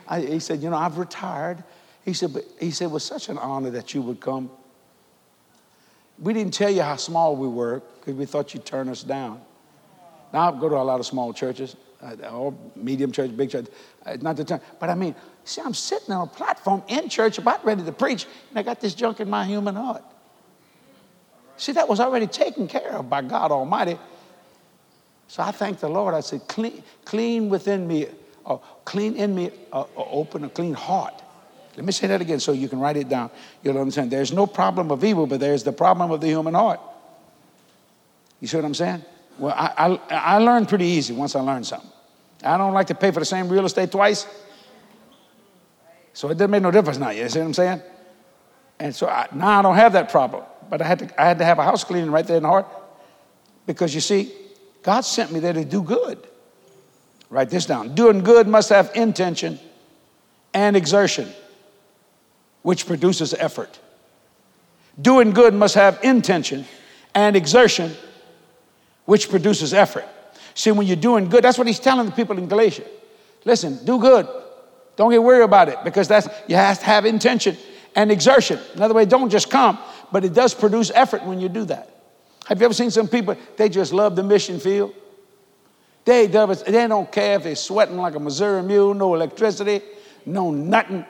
I, 0.07 0.21
he 0.21 0.39
said, 0.39 0.61
You 0.63 0.69
know, 0.69 0.77
I've 0.77 0.97
retired. 0.97 1.61
He 2.05 2.13
said, 2.13 2.31
But 2.31 2.45
he 2.61 2.71
said, 2.71 2.85
It 2.85 2.91
was 2.91 3.03
such 3.03 3.27
an 3.27 3.37
honor 3.37 3.69
that 3.71 3.93
you 3.93 4.01
would 4.03 4.21
come. 4.21 4.49
We 6.17 6.31
didn't 6.33 6.53
tell 6.53 6.69
you 6.69 6.81
how 6.81 6.95
small 6.95 7.35
we 7.35 7.49
were 7.49 7.81
because 7.99 8.15
we 8.15 8.25
thought 8.25 8.53
you'd 8.53 8.65
turn 8.65 8.87
us 8.87 9.03
down. 9.03 9.41
Now, 10.31 10.53
I 10.53 10.59
go 10.59 10.69
to 10.69 10.75
a 10.75 10.77
lot 10.77 11.01
of 11.01 11.05
small 11.05 11.33
churches, 11.33 11.75
uh, 12.01 12.15
or 12.29 12.53
medium 12.75 13.11
church, 13.11 13.35
big 13.35 13.49
church. 13.49 13.65
Uh, 14.05 14.15
not 14.21 14.37
the 14.37 14.45
time, 14.45 14.61
but 14.79 14.89
I 14.89 14.95
mean, 14.95 15.13
see, 15.43 15.61
I'm 15.61 15.73
sitting 15.73 16.13
on 16.13 16.27
a 16.27 16.31
platform 16.31 16.83
in 16.87 17.09
church 17.09 17.37
about 17.37 17.65
ready 17.65 17.83
to 17.83 17.91
preach, 17.91 18.25
and 18.49 18.59
I 18.59 18.63
got 18.63 18.79
this 18.79 18.95
junk 18.95 19.19
in 19.19 19.29
my 19.29 19.45
human 19.45 19.75
heart. 19.75 20.03
See, 21.57 21.71
that 21.73 21.89
was 21.89 21.99
already 21.99 22.27
taken 22.27 22.67
care 22.67 22.93
of 22.93 23.09
by 23.09 23.21
God 23.23 23.51
Almighty. 23.51 23.97
So 25.27 25.43
I 25.43 25.51
thank 25.51 25.79
the 25.79 25.89
Lord. 25.89 26.13
I 26.13 26.21
said, 26.21 26.47
clean, 26.47 26.83
clean 27.03 27.49
within 27.49 27.87
me, 27.87 28.07
uh, 28.45 28.57
clean 28.85 29.15
in 29.15 29.35
me, 29.35 29.51
uh, 29.73 29.85
open 29.95 30.43
a 30.43 30.49
clean 30.49 30.73
heart. 30.73 31.21
Let 31.75 31.85
me 31.85 31.91
say 31.91 32.07
that 32.07 32.21
again 32.21 32.39
so 32.39 32.53
you 32.53 32.69
can 32.69 32.79
write 32.79 32.97
it 32.97 33.09
down. 33.09 33.29
You'll 33.61 33.77
understand. 33.77 34.09
There's 34.09 34.31
no 34.31 34.47
problem 34.47 34.91
of 34.91 35.03
evil, 35.03 35.27
but 35.27 35.39
there's 35.39 35.63
the 35.63 35.71
problem 35.71 36.11
of 36.11 36.21
the 36.21 36.27
human 36.27 36.53
heart. 36.53 36.79
You 38.39 38.47
see 38.47 38.57
what 38.57 38.65
I'm 38.65 38.73
saying? 38.73 39.03
Well, 39.37 39.53
I, 39.55 39.99
I, 40.09 40.15
I 40.15 40.37
learned 40.39 40.69
pretty 40.69 40.85
easy 40.85 41.13
once 41.13 41.35
I 41.35 41.41
learned 41.41 41.67
something. 41.67 41.91
I 42.43 42.57
don't 42.57 42.73
like 42.73 42.87
to 42.87 42.95
pay 42.95 43.11
for 43.11 43.19
the 43.19 43.25
same 43.25 43.49
real 43.49 43.65
estate 43.65 43.91
twice. 43.91 44.25
So 46.13 46.29
it 46.29 46.35
doesn't 46.35 46.49
make 46.49 46.63
no 46.63 46.71
difference 46.71 46.97
now. 46.97 47.11
You 47.11 47.29
see 47.29 47.39
what 47.39 47.45
I'm 47.45 47.53
saying? 47.53 47.81
And 48.79 48.95
so 48.95 49.07
I, 49.07 49.27
now 49.33 49.59
I 49.59 49.61
don't 49.61 49.75
have 49.75 49.93
that 49.93 50.09
problem. 50.09 50.43
But 50.69 50.81
I 50.81 50.85
had, 50.85 50.99
to, 50.99 51.21
I 51.21 51.27
had 51.27 51.37
to 51.39 51.45
have 51.45 51.59
a 51.59 51.63
house 51.63 51.83
cleaning 51.83 52.11
right 52.11 52.25
there 52.25 52.37
in 52.37 52.43
the 52.43 52.49
heart 52.49 52.67
because 53.65 53.93
you 53.95 54.01
see, 54.01 54.31
God 54.83 55.01
sent 55.01 55.31
me 55.31 55.39
there 55.39 55.53
to 55.53 55.65
do 55.65 55.81
good. 55.83 56.25
Write 57.29 57.49
this 57.49 57.65
down. 57.65 57.95
Doing 57.95 58.23
good 58.23 58.47
must 58.47 58.69
have 58.69 58.91
intention 58.95 59.59
and 60.53 60.75
exertion, 60.75 61.27
which 62.61 62.85
produces 62.85 63.33
effort. 63.33 63.79
Doing 64.99 65.31
good 65.31 65.53
must 65.53 65.75
have 65.75 65.99
intention 66.03 66.65
and 67.13 67.35
exertion, 67.35 67.91
which 69.05 69.29
produces 69.29 69.73
effort. 69.73 70.05
See, 70.53 70.71
when 70.71 70.87
you're 70.87 70.95
doing 70.95 71.29
good, 71.29 71.43
that's 71.43 71.57
what 71.57 71.67
he's 71.67 71.79
telling 71.79 72.05
the 72.05 72.11
people 72.11 72.37
in 72.37 72.47
Galatia. 72.47 72.83
Listen, 73.45 73.83
do 73.85 73.99
good. 73.99 74.27
Don't 74.95 75.11
get 75.11 75.21
worried 75.21 75.43
about 75.43 75.69
it 75.69 75.77
because 75.83 76.07
that's 76.07 76.27
you 76.47 76.55
have 76.55 76.79
to 76.79 76.85
have 76.85 77.05
intention 77.05 77.55
and 77.95 78.11
exertion. 78.11 78.59
In 78.73 78.81
other 78.81 78.93
words, 78.93 79.09
don't 79.09 79.29
just 79.29 79.49
come, 79.49 79.77
but 80.11 80.23
it 80.23 80.33
does 80.33 80.53
produce 80.53 80.91
effort 80.93 81.23
when 81.23 81.39
you 81.39 81.49
do 81.49 81.65
that. 81.65 81.89
Have 82.47 82.59
you 82.59 82.65
ever 82.65 82.73
seen 82.73 82.91
some 82.91 83.07
people, 83.07 83.35
they 83.57 83.67
just 83.67 83.91
love 83.91 84.15
the 84.15 84.23
mission 84.23 84.59
field? 84.59 84.93
They, 86.05 86.27
they 86.27 86.87
don't 86.87 87.11
care 87.11 87.35
if 87.35 87.43
they're 87.43 87.55
sweating 87.55 87.97
like 87.97 88.15
a 88.15 88.19
Missouri 88.19 88.63
mule, 88.63 88.93
no 88.93 89.13
electricity, 89.13 89.81
no 90.25 90.51
nothing. 90.51 91.05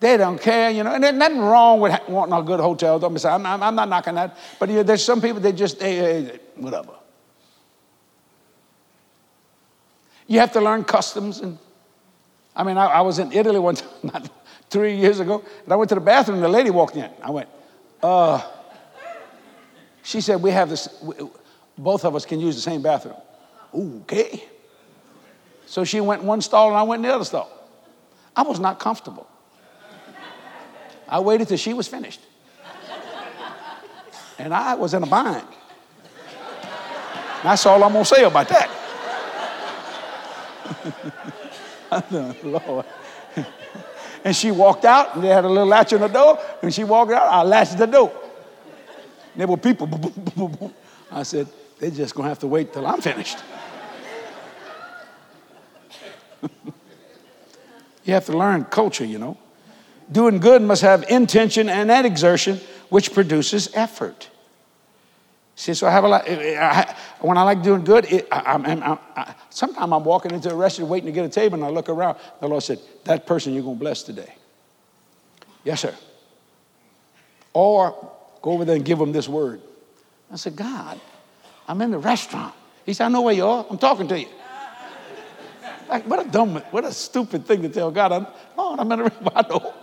They 0.00 0.16
don't 0.16 0.40
care, 0.40 0.70
you 0.70 0.82
know. 0.82 0.92
And 0.92 1.04
there's 1.04 1.14
nothing 1.14 1.38
wrong 1.38 1.78
with 1.78 1.96
wanting 2.08 2.34
a 2.34 2.42
good 2.42 2.58
hotel. 2.58 2.98
Don't 2.98 3.14
be 3.14 3.20
saying, 3.20 3.46
I'm, 3.46 3.62
I'm, 3.62 3.76
not 3.76 3.88
knocking 3.88 4.16
that. 4.16 4.36
But 4.58 4.68
you 4.68 4.76
know, 4.76 4.82
there's 4.82 5.04
some 5.04 5.20
people, 5.20 5.40
they 5.40 5.52
just, 5.52 5.78
they, 5.78 5.94
they, 6.00 6.40
whatever. 6.56 6.94
You 10.26 10.40
have 10.40 10.52
to 10.54 10.60
learn 10.60 10.82
customs. 10.82 11.38
And 11.38 11.56
I 12.56 12.64
mean, 12.64 12.78
I, 12.78 12.86
I 12.86 13.00
was 13.02 13.20
in 13.20 13.30
Italy 13.30 13.60
one 13.60 13.74
time, 13.76 13.88
not 14.02 14.28
three 14.70 14.96
years 14.96 15.20
ago, 15.20 15.44
and 15.62 15.72
I 15.72 15.76
went 15.76 15.90
to 15.90 15.94
the 15.94 16.00
bathroom, 16.00 16.38
and 16.38 16.44
the 16.44 16.48
lady 16.48 16.70
walked 16.70 16.96
in. 16.96 17.08
I 17.22 17.30
went, 17.30 17.48
uh, 18.02 18.42
she 20.02 20.20
said, 20.20 20.42
We 20.42 20.50
have 20.50 20.68
this, 20.68 20.88
both 21.78 22.04
of 22.04 22.14
us 22.14 22.26
can 22.26 22.40
use 22.40 22.54
the 22.54 22.60
same 22.60 22.82
bathroom. 22.82 23.16
Okay. 23.74 24.44
So 25.66 25.84
she 25.84 26.00
went 26.00 26.22
in 26.22 26.28
one 26.28 26.40
stall 26.40 26.68
and 26.68 26.76
I 26.76 26.82
went 26.82 27.04
in 27.04 27.08
the 27.08 27.14
other 27.14 27.24
stall. 27.24 27.50
I 28.36 28.42
was 28.42 28.60
not 28.60 28.78
comfortable. 28.78 29.26
I 31.08 31.20
waited 31.20 31.48
till 31.48 31.56
she 31.56 31.74
was 31.74 31.88
finished. 31.88 32.20
And 34.38 34.52
I 34.52 34.74
was 34.74 34.94
in 34.94 35.02
a 35.02 35.06
bind. 35.06 35.46
That's 37.42 37.66
all 37.66 37.82
I'm 37.82 37.92
going 37.92 38.04
to 38.04 38.14
say 38.14 38.24
about 38.24 38.48
that. 38.48 38.70
Lord. 42.42 42.86
And 44.24 44.34
she 44.36 44.50
walked 44.50 44.84
out, 44.84 45.14
and 45.14 45.24
they 45.24 45.28
had 45.28 45.44
a 45.44 45.48
little 45.48 45.66
latch 45.66 45.92
on 45.92 46.00
the 46.00 46.08
door. 46.08 46.38
And 46.62 46.72
she 46.72 46.84
walked 46.84 47.12
out, 47.12 47.26
I 47.26 47.42
latched 47.42 47.78
the 47.78 47.86
door. 47.86 48.12
And 49.32 49.40
there 49.40 49.46
were 49.46 49.56
people. 49.56 49.86
Boom, 49.86 50.12
boom, 50.36 50.52
boom, 50.52 50.74
I 51.10 51.22
said, 51.24 51.48
they're 51.78 51.90
just 51.90 52.14
going 52.14 52.24
to 52.24 52.28
have 52.28 52.38
to 52.40 52.46
wait 52.46 52.72
till 52.72 52.86
I'm 52.86 53.00
finished. 53.00 53.38
you 58.04 58.14
have 58.14 58.26
to 58.26 58.36
learn 58.36 58.64
culture, 58.64 59.04
you 59.04 59.18
know. 59.18 59.36
Doing 60.10 60.38
good 60.38 60.62
must 60.62 60.82
have 60.82 61.04
intention 61.08 61.68
and 61.68 61.90
that 61.90 62.04
exertion, 62.04 62.60
which 62.90 63.12
produces 63.12 63.70
effort. 63.74 64.28
See, 65.62 65.74
so 65.74 65.86
I 65.86 65.92
have 65.92 66.02
a 66.02 66.08
lot. 66.08 66.26
Eh, 66.26 66.54
eh, 66.54 66.58
I, 66.60 66.96
when 67.20 67.38
I 67.38 67.42
like 67.42 67.62
doing 67.62 67.84
good, 67.84 68.04
it, 68.06 68.26
I, 68.32 68.56
I, 68.56 68.98
I, 69.14 69.34
sometimes 69.48 69.92
I'm 69.92 70.02
walking 70.02 70.32
into 70.32 70.50
a 70.50 70.56
restaurant 70.56 70.90
waiting 70.90 71.06
to 71.06 71.12
get 71.12 71.24
a 71.24 71.28
table, 71.28 71.54
and 71.54 71.64
I 71.64 71.68
look 71.68 71.88
around. 71.88 72.18
The 72.40 72.48
Lord 72.48 72.64
said, 72.64 72.80
"That 73.04 73.26
person 73.26 73.54
you're 73.54 73.62
going 73.62 73.76
to 73.76 73.80
bless 73.80 74.02
today." 74.02 74.34
Yes, 75.62 75.82
sir. 75.82 75.94
Or 77.52 78.10
go 78.42 78.50
over 78.50 78.64
there 78.64 78.74
and 78.74 78.84
give 78.84 78.98
them 78.98 79.12
this 79.12 79.28
word. 79.28 79.62
I 80.32 80.34
said, 80.34 80.56
God, 80.56 81.00
I'm 81.68 81.80
in 81.80 81.92
the 81.92 81.98
restaurant. 81.98 82.54
He 82.84 82.92
said, 82.92 83.06
I 83.06 83.08
know 83.10 83.22
where 83.22 83.34
you 83.34 83.46
are. 83.46 83.64
I'm 83.70 83.78
talking 83.78 84.08
to 84.08 84.18
you. 84.18 84.26
Like, 85.88 86.08
what 86.08 86.26
a 86.26 86.28
dumb, 86.28 86.56
what 86.72 86.84
a 86.84 86.92
stupid 86.92 87.46
thing 87.46 87.62
to 87.62 87.68
tell 87.68 87.92
God. 87.92 88.10
I'm, 88.10 88.26
Lord, 88.56 88.80
I'm 88.80 88.90
in 88.90 88.98
the 88.98 89.04
restaurant. 89.04 89.66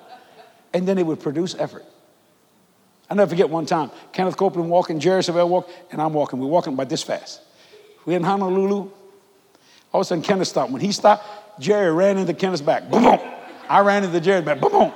And 0.71 0.88
then 0.88 1.00
it 1.00 1.05
would 1.05 1.19
produce 1.19 1.55
effort. 1.55 1.83
I 3.09 3.15
never 3.15 3.29
forget 3.29 3.49
one 3.49 3.65
time, 3.65 3.89
Kenneth 4.13 4.37
Copeland 4.37 4.69
walking, 4.69 4.99
Jerry 4.99 5.21
Savelle 5.21 5.47
walking, 5.47 5.73
and 5.91 6.01
I'm 6.01 6.13
walking. 6.13 6.39
We're 6.39 6.47
walking 6.47 6.75
by 6.75 6.85
this 6.85 7.01
fast. 7.01 7.41
We're 8.05 8.17
in 8.17 8.23
Honolulu. 8.23 8.89
All 9.91 10.01
of 10.01 10.01
a 10.01 10.03
sudden, 10.05 10.23
Kenneth 10.23 10.47
stopped. 10.47 10.71
When 10.71 10.81
he 10.81 10.91
stopped, 10.91 11.25
Jerry 11.59 11.91
ran 11.91 12.17
into 12.17 12.33
Kenneth's 12.33 12.61
back. 12.61 12.89
Boom, 12.89 13.03
boom. 13.03 13.19
I 13.67 13.79
ran 13.81 14.03
into 14.03 14.19
Jerry's 14.19 14.45
back. 14.45 14.59
Boom, 14.59 14.71
boom. 14.71 14.91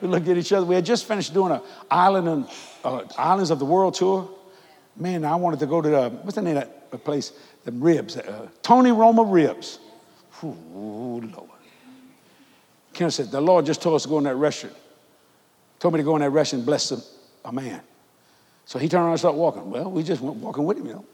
We 0.00 0.08
looked 0.08 0.26
at 0.28 0.36
each 0.36 0.52
other. 0.52 0.66
We 0.66 0.74
had 0.74 0.84
just 0.84 1.06
finished 1.06 1.32
doing 1.32 1.52
an 1.52 1.60
island 1.90 2.28
and 2.28 2.48
uh, 2.84 3.04
Islands 3.16 3.50
of 3.50 3.58
the 3.60 3.64
World 3.64 3.94
tour. 3.94 4.28
Man, 4.96 5.24
I 5.24 5.36
wanted 5.36 5.60
to 5.60 5.66
go 5.66 5.80
to 5.80 5.88
the, 5.88 6.10
what's 6.22 6.34
the 6.34 6.42
name 6.42 6.56
of 6.56 6.68
that 6.90 7.04
place? 7.04 7.32
The 7.64 7.72
ribs, 7.72 8.16
uh, 8.16 8.48
Tony 8.62 8.92
Roma 8.92 9.22
ribs. 9.22 9.78
Ooh, 10.42 11.20
Lord. 11.34 11.50
Kenneth 12.92 13.14
said, 13.14 13.30
the 13.30 13.40
Lord 13.40 13.64
just 13.64 13.80
told 13.80 13.96
us 13.96 14.02
to 14.02 14.08
go 14.08 14.18
in 14.18 14.24
that 14.24 14.36
restaurant. 14.36 14.76
Told 15.84 15.92
me 15.92 16.00
to 16.00 16.04
go 16.04 16.16
in 16.16 16.22
that 16.22 16.30
restaurant 16.30 16.60
and 16.60 16.66
bless 16.66 16.92
a, 16.92 16.98
a 17.44 17.52
man. 17.52 17.82
So 18.64 18.78
he 18.78 18.88
turned 18.88 19.02
around 19.02 19.10
and 19.10 19.18
started 19.18 19.36
walking. 19.36 19.70
Well, 19.70 19.90
we 19.90 20.02
just 20.02 20.22
went 20.22 20.36
walking 20.36 20.64
with 20.64 20.78
him, 20.78 20.86
you 20.86 20.94
know. 20.94 21.04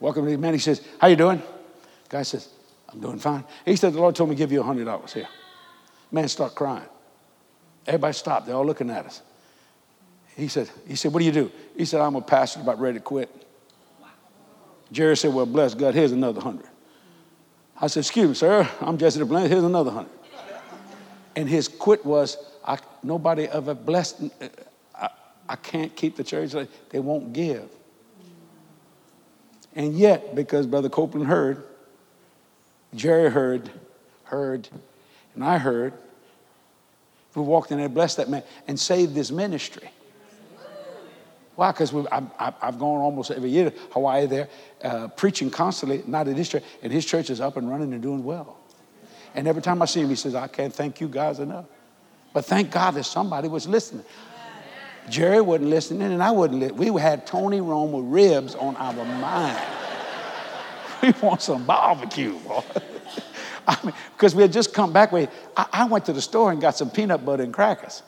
Walking 0.00 0.24
with 0.24 0.32
the 0.32 0.38
man, 0.38 0.54
he 0.54 0.58
says, 0.58 0.84
how 1.00 1.06
you 1.06 1.14
doing? 1.14 1.40
Guy 2.08 2.22
says, 2.22 2.48
I'm 2.88 2.98
doing 2.98 3.20
fine. 3.20 3.44
He 3.64 3.76
said, 3.76 3.92
the 3.92 4.00
Lord 4.00 4.16
told 4.16 4.28
me 4.30 4.34
to 4.34 4.38
give 4.40 4.50
you 4.50 4.60
a 4.60 4.64
$100 4.64 5.12
here. 5.12 5.28
Man 6.10 6.26
start 6.26 6.56
crying. 6.56 6.88
Everybody 7.86 8.12
stopped. 8.14 8.46
They're 8.46 8.56
all 8.56 8.66
looking 8.66 8.90
at 8.90 9.06
us. 9.06 9.22
He 10.34 10.48
said, 10.48 10.68
he 10.88 10.96
said, 10.96 11.12
what 11.12 11.20
do 11.20 11.24
you 11.24 11.30
do? 11.30 11.52
He 11.76 11.84
said, 11.84 12.00
I'm 12.00 12.16
a 12.16 12.20
pastor 12.20 12.58
about 12.58 12.80
ready 12.80 12.98
to 12.98 13.04
quit. 13.04 13.30
Jerry 14.90 15.16
said, 15.16 15.32
well, 15.32 15.46
bless 15.46 15.74
God, 15.74 15.94
here's 15.94 16.10
another 16.10 16.40
hundred. 16.40 16.66
I 17.80 17.86
said, 17.86 18.00
excuse 18.00 18.28
me, 18.30 18.34
sir, 18.34 18.68
I'm 18.80 18.98
Jesse 18.98 19.20
Duplantis, 19.20 19.46
here's 19.46 19.62
another 19.62 19.92
hundred. 19.92 20.10
And 21.36 21.48
his 21.48 21.68
quit 21.68 22.04
was, 22.04 22.36
I, 22.68 22.78
nobody 23.02 23.46
ever 23.46 23.72
blessed, 23.72 24.24
I, 24.94 25.08
I 25.48 25.56
can't 25.56 25.96
keep 25.96 26.16
the 26.16 26.22
church, 26.22 26.54
they 26.90 27.00
won't 27.00 27.32
give. 27.32 27.68
And 29.74 29.94
yet, 29.94 30.34
because 30.34 30.66
Brother 30.66 30.90
Copeland 30.90 31.28
heard, 31.28 31.64
Jerry 32.94 33.30
heard, 33.30 33.70
heard, 34.24 34.68
and 35.34 35.42
I 35.42 35.56
heard, 35.56 35.94
we 37.34 37.42
walked 37.42 37.70
in 37.70 37.78
there, 37.78 37.88
blessed 37.88 38.18
that 38.18 38.28
man, 38.28 38.42
and 38.66 38.78
saved 38.78 39.14
this 39.14 39.30
ministry. 39.30 39.88
Why? 41.54 41.72
Because 41.72 41.94
I've, 42.12 42.26
I've 42.38 42.78
gone 42.78 43.00
almost 43.00 43.30
every 43.30 43.50
year 43.50 43.70
to 43.70 43.76
Hawaii 43.92 44.26
there, 44.26 44.48
uh, 44.84 45.08
preaching 45.08 45.50
constantly, 45.50 46.02
not 46.06 46.28
at 46.28 46.36
his 46.36 46.48
church, 46.48 46.64
and 46.82 46.92
his 46.92 47.06
church 47.06 47.30
is 47.30 47.40
up 47.40 47.56
and 47.56 47.68
running 47.70 47.92
and 47.94 48.02
doing 48.02 48.24
well. 48.24 48.58
And 49.34 49.48
every 49.48 49.62
time 49.62 49.80
I 49.80 49.86
see 49.86 50.00
him, 50.00 50.08
he 50.08 50.16
says, 50.16 50.34
I 50.34 50.48
can't 50.48 50.74
thank 50.74 51.00
you 51.00 51.08
guys 51.08 51.38
enough. 51.38 51.64
But 52.38 52.44
thank 52.44 52.70
God 52.70 52.92
that 52.92 53.02
somebody 53.02 53.48
was 53.48 53.66
listening. 53.66 54.04
Jerry 55.10 55.40
wasn't 55.40 55.70
listening, 55.70 56.12
and 56.12 56.22
I 56.22 56.30
wasn't. 56.30 56.78
Li- 56.78 56.90
we 56.90 57.00
had 57.00 57.26
Tony 57.26 57.60
Roma 57.60 58.00
ribs 58.00 58.54
on 58.54 58.76
our 58.76 58.92
mind. 58.92 59.58
we 61.02 61.10
want 61.20 61.42
some 61.42 61.66
barbecue, 61.66 62.38
boy. 62.38 62.62
I 63.66 63.76
mean, 63.82 63.92
because 64.14 64.36
we 64.36 64.42
had 64.42 64.52
just 64.52 64.72
come 64.72 64.92
back. 64.92 65.10
We, 65.10 65.26
I, 65.56 65.66
I, 65.72 65.84
went 65.86 66.04
to 66.04 66.12
the 66.12 66.22
store 66.22 66.52
and 66.52 66.60
got 66.60 66.76
some 66.76 66.90
peanut 66.90 67.24
butter 67.24 67.42
and 67.42 67.52
crackers. 67.52 68.04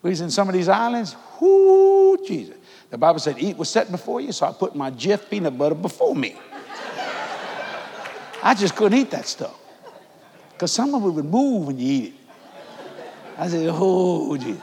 We 0.00 0.08
was 0.08 0.22
in 0.22 0.30
some 0.30 0.48
of 0.48 0.54
these 0.54 0.68
islands. 0.68 1.14
Whoo, 1.38 2.16
Jesus. 2.26 2.56
The 2.88 2.96
Bible 2.96 3.18
said, 3.18 3.36
eat 3.38 3.58
was 3.58 3.68
set 3.68 3.90
before 3.90 4.22
you, 4.22 4.32
so 4.32 4.46
I 4.46 4.52
put 4.52 4.74
my 4.74 4.90
Jif 4.92 5.28
peanut 5.28 5.58
butter 5.58 5.74
before 5.74 6.16
me. 6.16 6.36
I 8.42 8.54
just 8.54 8.76
couldn't 8.76 8.98
eat 8.98 9.10
that 9.10 9.26
stuff. 9.26 9.58
Because 10.54 10.72
some 10.72 10.94
of 10.94 11.04
it 11.04 11.10
would 11.10 11.26
move 11.26 11.66
when 11.66 11.78
you 11.78 11.92
eat 11.92 12.14
it. 12.14 12.21
I 13.38 13.48
said, 13.48 13.68
oh, 13.72 14.36
Jesus. 14.36 14.62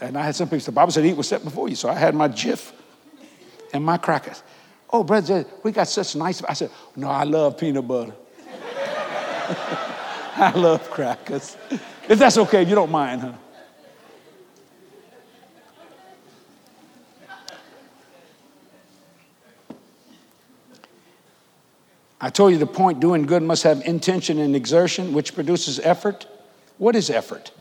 And 0.00 0.16
I 0.16 0.22
had 0.22 0.34
some 0.34 0.48
people, 0.48 0.64
the 0.64 0.72
Bible 0.72 0.92
said, 0.92 1.04
eat 1.04 1.16
was 1.16 1.28
set 1.28 1.44
before 1.44 1.68
you. 1.68 1.76
So 1.76 1.88
I 1.88 1.94
had 1.94 2.14
my 2.14 2.28
Jif 2.28 2.72
and 3.72 3.84
my 3.84 3.98
crackers. 3.98 4.42
Oh, 4.90 5.02
brother, 5.02 5.44
we 5.62 5.72
got 5.72 5.88
such 5.88 6.16
nice. 6.16 6.42
I 6.44 6.52
said, 6.54 6.70
no, 6.96 7.08
I 7.08 7.24
love 7.24 7.58
peanut 7.58 7.86
butter. 7.86 8.14
I 10.36 10.52
love 10.54 10.90
crackers. 10.90 11.56
If 12.08 12.18
that's 12.18 12.38
okay, 12.38 12.62
if 12.62 12.68
you 12.68 12.74
don't 12.74 12.90
mind, 12.90 13.20
huh? 13.22 13.32
I 22.20 22.30
told 22.30 22.52
you 22.52 22.58
the 22.58 22.66
point 22.66 23.00
doing 23.00 23.26
good 23.26 23.42
must 23.42 23.64
have 23.64 23.82
intention 23.82 24.38
and 24.38 24.56
exertion, 24.56 25.12
which 25.12 25.34
produces 25.34 25.78
effort. 25.80 26.26
What 26.78 26.96
is 26.96 27.10
effort? 27.10 27.52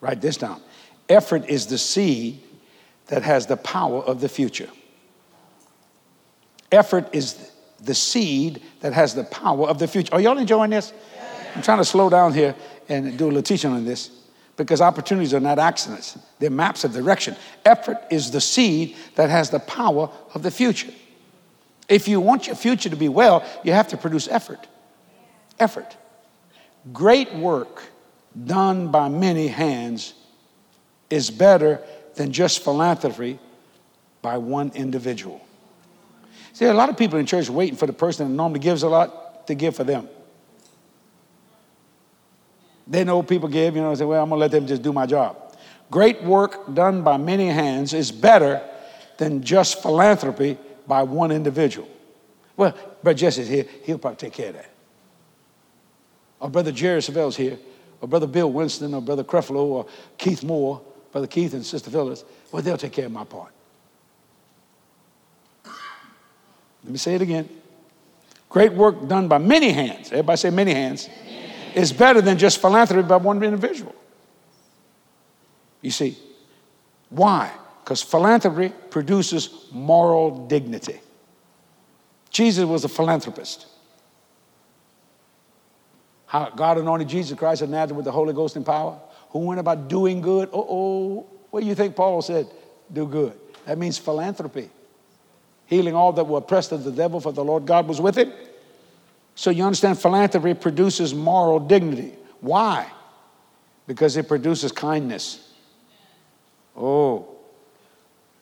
Write 0.00 0.20
this 0.20 0.36
down. 0.36 0.60
Effort 1.08 1.48
is 1.48 1.66
the 1.66 1.78
seed 1.78 2.42
that 3.06 3.22
has 3.22 3.46
the 3.46 3.56
power 3.56 4.02
of 4.02 4.20
the 4.20 4.28
future. 4.28 4.68
Effort 6.72 7.08
is 7.12 7.50
the 7.82 7.94
seed 7.94 8.62
that 8.80 8.92
has 8.92 9.14
the 9.14 9.24
power 9.24 9.68
of 9.68 9.78
the 9.78 9.88
future. 9.88 10.14
Are 10.14 10.20
y'all 10.20 10.38
enjoying 10.38 10.70
this? 10.70 10.92
I'm 11.54 11.62
trying 11.62 11.78
to 11.78 11.84
slow 11.84 12.08
down 12.08 12.32
here 12.32 12.54
and 12.88 13.18
do 13.18 13.24
a 13.24 13.28
little 13.28 13.42
teaching 13.42 13.72
on 13.72 13.84
this 13.84 14.10
because 14.56 14.80
opportunities 14.80 15.32
are 15.32 15.40
not 15.40 15.58
accidents, 15.58 16.18
they're 16.38 16.50
maps 16.50 16.84
of 16.84 16.92
direction. 16.92 17.34
Effort 17.64 17.98
is 18.10 18.30
the 18.30 18.40
seed 18.40 18.94
that 19.14 19.30
has 19.30 19.50
the 19.50 19.60
power 19.60 20.10
of 20.34 20.42
the 20.42 20.50
future. 20.50 20.90
If 21.88 22.06
you 22.06 22.20
want 22.20 22.46
your 22.46 22.56
future 22.56 22.88
to 22.88 22.96
be 22.96 23.08
well, 23.08 23.44
you 23.64 23.72
have 23.72 23.88
to 23.88 23.96
produce 23.96 24.28
effort. 24.28 24.68
Effort. 25.58 25.96
Great 26.92 27.34
work 27.34 27.82
done 28.44 28.90
by 28.90 29.08
many 29.08 29.48
hands 29.48 30.14
is 31.08 31.30
better 31.30 31.80
than 32.14 32.32
just 32.32 32.62
philanthropy 32.62 33.38
by 34.22 34.38
one 34.38 34.70
individual. 34.74 35.44
See, 36.52 36.64
there 36.64 36.68
are 36.72 36.74
a 36.74 36.78
lot 36.78 36.88
of 36.88 36.96
people 36.96 37.18
in 37.18 37.26
church 37.26 37.48
waiting 37.48 37.76
for 37.76 37.86
the 37.86 37.92
person 37.92 38.28
that 38.28 38.34
normally 38.34 38.60
gives 38.60 38.82
a 38.82 38.88
lot 38.88 39.46
to 39.46 39.54
give 39.54 39.76
for 39.76 39.84
them. 39.84 40.08
They 42.86 43.04
know 43.04 43.22
people 43.22 43.48
give, 43.48 43.76
you 43.76 43.82
know, 43.82 43.94
say, 43.94 44.04
well, 44.04 44.22
I'm 44.22 44.28
to 44.30 44.36
let 44.36 44.50
them 44.50 44.66
just 44.66 44.82
do 44.82 44.92
my 44.92 45.06
job. 45.06 45.56
Great 45.90 46.22
work 46.22 46.74
done 46.74 47.02
by 47.02 47.16
many 47.16 47.46
hands 47.46 47.94
is 47.94 48.12
better 48.12 48.60
than 49.16 49.42
just 49.42 49.82
philanthropy 49.82 50.58
by 50.86 51.02
one 51.02 51.30
individual. 51.30 51.88
Well, 52.56 52.76
Brother 53.02 53.18
Jesse's 53.18 53.48
here, 53.48 53.64
he'll 53.84 53.98
probably 53.98 54.16
take 54.16 54.32
care 54.32 54.48
of 54.48 54.54
that. 54.56 54.70
Or 56.40 56.50
Brother 56.50 56.72
Jerry 56.72 57.00
Savelle's 57.00 57.36
here, 57.36 57.58
or 58.00 58.08
Brother 58.08 58.26
Bill 58.26 58.50
Winston, 58.50 58.94
or 58.94 59.02
Brother 59.02 59.24
Creflo, 59.24 59.56
or 59.56 59.86
Keith 60.18 60.42
Moore, 60.42 60.80
Brother 61.12 61.26
Keith 61.26 61.54
and 61.54 61.64
Sister 61.64 61.90
Phyllis. 61.90 62.24
Well, 62.52 62.62
they'll 62.62 62.78
take 62.78 62.92
care 62.92 63.06
of 63.06 63.12
my 63.12 63.24
part. 63.24 63.52
Let 66.84 66.92
me 66.92 66.98
say 66.98 67.14
it 67.14 67.22
again. 67.22 67.48
Great 68.48 68.72
work 68.72 69.06
done 69.06 69.28
by 69.28 69.38
many 69.38 69.70
hands, 69.70 70.08
everybody 70.08 70.36
say 70.36 70.50
many 70.50 70.74
hands, 70.74 71.08
is 71.74 71.92
better 71.92 72.20
than 72.20 72.36
just 72.36 72.60
philanthropy 72.60 73.06
by 73.06 73.16
one 73.16 73.42
individual. 73.42 73.94
You 75.82 75.90
see, 75.90 76.18
why? 77.10 77.52
Because 77.84 78.02
philanthropy 78.02 78.74
produces 78.90 79.66
moral 79.70 80.46
dignity. 80.46 81.00
Jesus 82.30 82.64
was 82.64 82.84
a 82.84 82.88
philanthropist. 82.88 83.66
How 86.30 86.48
God 86.48 86.78
anointed 86.78 87.08
Jesus 87.08 87.36
Christ 87.36 87.60
of 87.60 87.70
Nazareth 87.70 87.96
with 87.96 88.04
the 88.04 88.12
Holy 88.12 88.32
Ghost 88.32 88.54
and 88.54 88.64
power, 88.64 88.96
who 89.30 89.40
went 89.40 89.58
about 89.58 89.88
doing 89.88 90.20
good. 90.20 90.48
Oh, 90.52 90.64
oh, 90.70 91.26
what 91.50 91.60
do 91.60 91.66
you 91.66 91.74
think 91.74 91.96
Paul 91.96 92.22
said? 92.22 92.46
Do 92.92 93.04
good. 93.04 93.36
That 93.66 93.78
means 93.78 93.98
philanthropy. 93.98 94.70
Healing 95.66 95.96
all 95.96 96.12
that 96.12 96.22
were 96.22 96.38
oppressed 96.38 96.70
of 96.70 96.84
the 96.84 96.92
devil, 96.92 97.20
for 97.20 97.32
the 97.32 97.42
Lord 97.42 97.66
God 97.66 97.88
was 97.88 98.00
with 98.00 98.16
him. 98.16 98.32
So 99.34 99.50
you 99.50 99.64
understand, 99.64 99.98
philanthropy 99.98 100.54
produces 100.54 101.12
moral 101.12 101.58
dignity. 101.58 102.14
Why? 102.40 102.88
Because 103.88 104.16
it 104.16 104.28
produces 104.28 104.70
kindness. 104.70 105.52
Oh, 106.76 107.26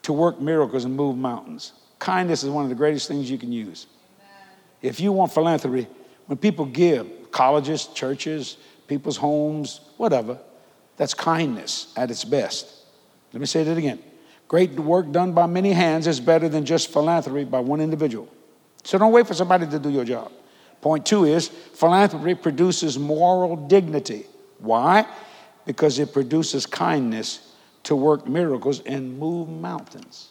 to 0.02 0.12
work 0.12 0.42
miracles 0.42 0.84
and 0.84 0.94
move 0.94 1.16
mountains. 1.16 1.72
Kindness 1.98 2.42
is 2.44 2.50
one 2.50 2.64
of 2.64 2.68
the 2.68 2.74
greatest 2.74 3.08
things 3.08 3.30
you 3.30 3.38
can 3.38 3.50
use. 3.50 3.86
If 4.82 5.00
you 5.00 5.10
want 5.10 5.32
philanthropy, 5.32 5.86
when 6.26 6.36
people 6.36 6.66
give, 6.66 7.10
colleges, 7.32 7.86
churches, 7.86 8.56
people's 8.86 9.16
homes, 9.16 9.80
whatever, 9.96 10.38
that's 10.96 11.14
kindness 11.14 11.92
at 11.96 12.10
its 12.10 12.24
best. 12.24 12.66
Let 13.32 13.40
me 13.40 13.46
say 13.46 13.62
that 13.62 13.76
again. 13.76 14.00
Great 14.48 14.70
work 14.72 15.12
done 15.12 15.32
by 15.32 15.46
many 15.46 15.72
hands 15.72 16.06
is 16.06 16.20
better 16.20 16.48
than 16.48 16.64
just 16.64 16.90
philanthropy 16.90 17.44
by 17.44 17.60
one 17.60 17.80
individual. 17.80 18.28
So 18.82 18.96
don't 18.98 19.12
wait 19.12 19.26
for 19.26 19.34
somebody 19.34 19.66
to 19.66 19.78
do 19.78 19.90
your 19.90 20.04
job. 20.04 20.32
Point 20.80 21.04
two 21.04 21.24
is 21.24 21.48
philanthropy 21.48 22.34
produces 22.34 22.98
moral 22.98 23.56
dignity. 23.56 24.24
Why? 24.58 25.06
Because 25.66 25.98
it 25.98 26.12
produces 26.12 26.64
kindness 26.64 27.52
to 27.84 27.94
work 27.94 28.26
miracles 28.26 28.80
and 28.80 29.18
move 29.18 29.48
mountains. 29.48 30.30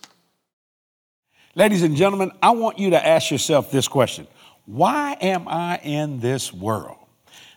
Ladies 1.54 1.84
and 1.84 1.96
gentlemen, 1.96 2.32
I 2.42 2.52
want 2.52 2.80
you 2.80 2.92
to 2.92 3.06
ask 3.06 3.32
yourself 3.32 3.72
this 3.72 3.88
question 3.88 4.28
Why 4.68 5.18
am 5.22 5.48
I 5.48 5.80
in 5.82 6.20
this 6.20 6.54
world? 6.54 6.98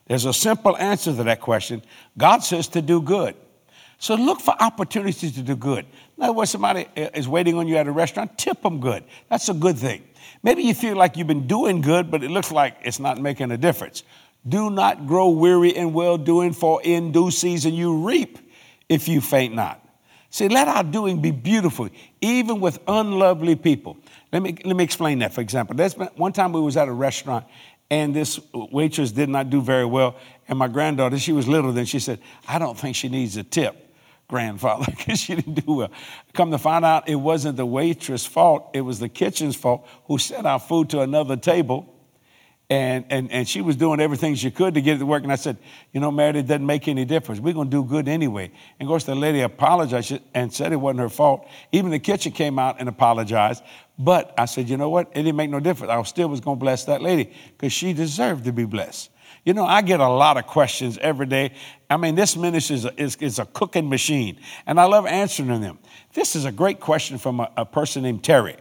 There's 0.06 0.24
a 0.24 0.32
simple 0.32 0.76
answer 0.76 1.14
to 1.14 1.24
that 1.24 1.40
question. 1.40 1.82
God 2.16 2.38
says 2.38 2.68
to 2.68 2.80
do 2.80 3.02
good. 3.02 3.34
So 3.98 4.14
look 4.14 4.40
for 4.40 4.54
opportunities 4.58 5.32
to 5.34 5.42
do 5.42 5.56
good. 5.56 5.86
In 6.16 6.22
other 6.22 6.32
words, 6.32 6.52
somebody 6.52 6.86
is 6.96 7.28
waiting 7.28 7.56
on 7.56 7.66
you 7.66 7.76
at 7.76 7.88
a 7.88 7.92
restaurant, 7.92 8.38
tip 8.38 8.62
them 8.62 8.80
good. 8.80 9.04
That's 9.28 9.48
a 9.48 9.54
good 9.54 9.76
thing. 9.76 10.04
Maybe 10.42 10.62
you 10.62 10.72
feel 10.72 10.96
like 10.96 11.16
you've 11.16 11.26
been 11.26 11.48
doing 11.48 11.80
good, 11.80 12.10
but 12.10 12.22
it 12.22 12.30
looks 12.30 12.52
like 12.52 12.76
it's 12.82 13.00
not 13.00 13.20
making 13.20 13.50
a 13.50 13.58
difference. 13.58 14.04
Do 14.48 14.70
not 14.70 15.06
grow 15.06 15.30
weary 15.30 15.70
in 15.70 15.92
well 15.92 16.16
doing, 16.16 16.52
for 16.52 16.80
in 16.82 17.12
due 17.12 17.30
season 17.30 17.74
you 17.74 18.06
reap 18.06 18.38
if 18.88 19.08
you 19.08 19.20
faint 19.20 19.54
not. 19.54 19.84
See, 20.30 20.48
let 20.48 20.68
our 20.68 20.84
doing 20.84 21.20
be 21.20 21.32
beautiful, 21.32 21.88
even 22.20 22.60
with 22.60 22.78
unlovely 22.86 23.56
people. 23.56 23.96
Let 24.32 24.42
me, 24.42 24.56
let 24.64 24.76
me 24.76 24.84
explain 24.84 25.18
that, 25.20 25.32
for 25.32 25.40
example. 25.40 25.74
There's 25.76 25.94
been, 25.94 26.08
one 26.16 26.32
time 26.32 26.52
we 26.52 26.60
was 26.60 26.76
at 26.76 26.88
a 26.88 26.92
restaurant, 26.92 27.46
and 27.90 28.14
this 28.14 28.38
waitress 28.52 29.10
did 29.10 29.28
not 29.28 29.50
do 29.50 29.60
very 29.60 29.84
well, 29.84 30.16
and 30.48 30.58
my 30.58 30.68
granddaughter, 30.68 31.18
she 31.18 31.32
was 31.32 31.48
little 31.48 31.72
then, 31.72 31.84
she 31.86 31.98
said, 31.98 32.20
I 32.46 32.58
don't 32.58 32.78
think 32.78 32.94
she 32.94 33.08
needs 33.08 33.36
a 33.36 33.42
tip, 33.42 33.94
grandfather, 34.28 34.86
because 34.96 35.18
she 35.18 35.34
didn't 35.34 35.66
do 35.66 35.72
well. 35.74 35.90
Come 36.32 36.52
to 36.52 36.58
find 36.58 36.84
out, 36.84 37.08
it 37.08 37.16
wasn't 37.16 37.56
the 37.56 37.66
waitress' 37.66 38.24
fault, 38.24 38.70
it 38.72 38.82
was 38.82 39.00
the 39.00 39.08
kitchen's 39.08 39.56
fault, 39.56 39.86
who 40.04 40.18
sent 40.18 40.46
our 40.46 40.60
food 40.60 40.90
to 40.90 41.00
another 41.00 41.36
table 41.36 41.92
and, 42.70 43.04
and, 43.10 43.32
and 43.32 43.48
she 43.48 43.60
was 43.60 43.74
doing 43.74 43.98
everything 43.98 44.36
she 44.36 44.52
could 44.52 44.74
to 44.74 44.80
get 44.80 44.94
it 44.94 44.98
to 45.00 45.06
work. 45.06 45.24
And 45.24 45.32
I 45.32 45.36
said, 45.36 45.58
You 45.92 45.98
know, 45.98 46.12
Mary, 46.12 46.38
it 46.38 46.46
doesn't 46.46 46.64
make 46.64 46.86
any 46.86 47.04
difference. 47.04 47.40
We're 47.40 47.52
going 47.52 47.68
to 47.68 47.76
do 47.76 47.84
good 47.84 48.06
anyway. 48.06 48.52
And 48.78 48.86
of 48.86 48.88
course, 48.88 49.02
the 49.04 49.16
lady 49.16 49.40
apologized 49.40 50.20
and 50.34 50.54
said 50.54 50.72
it 50.72 50.76
wasn't 50.76 51.00
her 51.00 51.08
fault. 51.08 51.48
Even 51.72 51.90
the 51.90 51.98
kitchen 51.98 52.30
came 52.30 52.60
out 52.60 52.76
and 52.78 52.88
apologized. 52.88 53.64
But 53.98 54.32
I 54.38 54.44
said, 54.44 54.68
You 54.68 54.76
know 54.76 54.88
what? 54.88 55.08
It 55.08 55.24
didn't 55.24 55.34
make 55.34 55.50
no 55.50 55.58
difference. 55.58 55.90
I 55.90 56.00
still 56.04 56.28
was 56.28 56.38
going 56.40 56.58
to 56.58 56.60
bless 56.60 56.84
that 56.84 57.02
lady 57.02 57.32
because 57.56 57.72
she 57.72 57.92
deserved 57.92 58.44
to 58.44 58.52
be 58.52 58.64
blessed. 58.64 59.10
You 59.44 59.54
know, 59.54 59.64
I 59.64 59.82
get 59.82 59.98
a 59.98 60.08
lot 60.08 60.36
of 60.36 60.46
questions 60.46 60.96
every 60.98 61.26
day. 61.26 61.54
I 61.88 61.96
mean, 61.96 62.14
this 62.14 62.36
ministry 62.36 62.76
is 62.76 62.84
a, 62.84 63.02
is, 63.02 63.16
is 63.16 63.38
a 63.38 63.46
cooking 63.46 63.88
machine, 63.88 64.38
and 64.66 64.78
I 64.78 64.84
love 64.84 65.06
answering 65.06 65.60
them. 65.60 65.78
This 66.12 66.36
is 66.36 66.44
a 66.44 66.52
great 66.52 66.78
question 66.78 67.18
from 67.18 67.40
a, 67.40 67.50
a 67.56 67.64
person 67.64 68.02
named 68.02 68.22
Terry. 68.22 68.56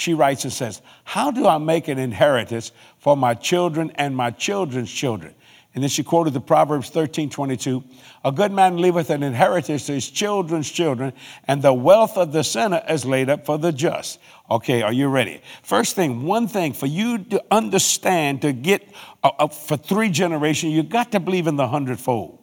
She 0.00 0.14
writes 0.14 0.44
and 0.44 0.52
says, 0.52 0.80
How 1.04 1.30
do 1.30 1.46
I 1.46 1.58
make 1.58 1.88
an 1.88 1.98
inheritance 1.98 2.72
for 2.98 3.16
my 3.16 3.34
children 3.34 3.92
and 3.96 4.16
my 4.16 4.30
children's 4.30 4.90
children? 4.90 5.34
And 5.74 5.84
then 5.84 5.90
she 5.90 6.02
quoted 6.02 6.32
the 6.32 6.40
Proverbs 6.40 6.88
13 6.88 7.28
22. 7.28 7.84
A 8.24 8.32
good 8.32 8.50
man 8.50 8.78
leaveth 8.78 9.10
an 9.10 9.22
inheritance 9.22 9.86
to 9.86 9.92
his 9.92 10.08
children's 10.08 10.70
children, 10.70 11.12
and 11.46 11.60
the 11.60 11.74
wealth 11.74 12.16
of 12.16 12.32
the 12.32 12.42
sinner 12.42 12.82
is 12.88 13.04
laid 13.04 13.28
up 13.28 13.44
for 13.44 13.58
the 13.58 13.72
just. 13.72 14.18
Okay, 14.50 14.80
are 14.80 14.92
you 14.92 15.08
ready? 15.08 15.42
First 15.62 15.96
thing, 15.96 16.24
one 16.24 16.48
thing 16.48 16.72
for 16.72 16.86
you 16.86 17.18
to 17.18 17.44
understand, 17.50 18.40
to 18.42 18.54
get 18.54 18.82
uh, 19.22 19.30
uh, 19.38 19.48
for 19.48 19.76
three 19.76 20.08
generations, 20.08 20.72
you 20.72 20.82
got 20.82 21.12
to 21.12 21.20
believe 21.20 21.46
in 21.46 21.56
the 21.56 21.68
hundredfold. 21.68 22.42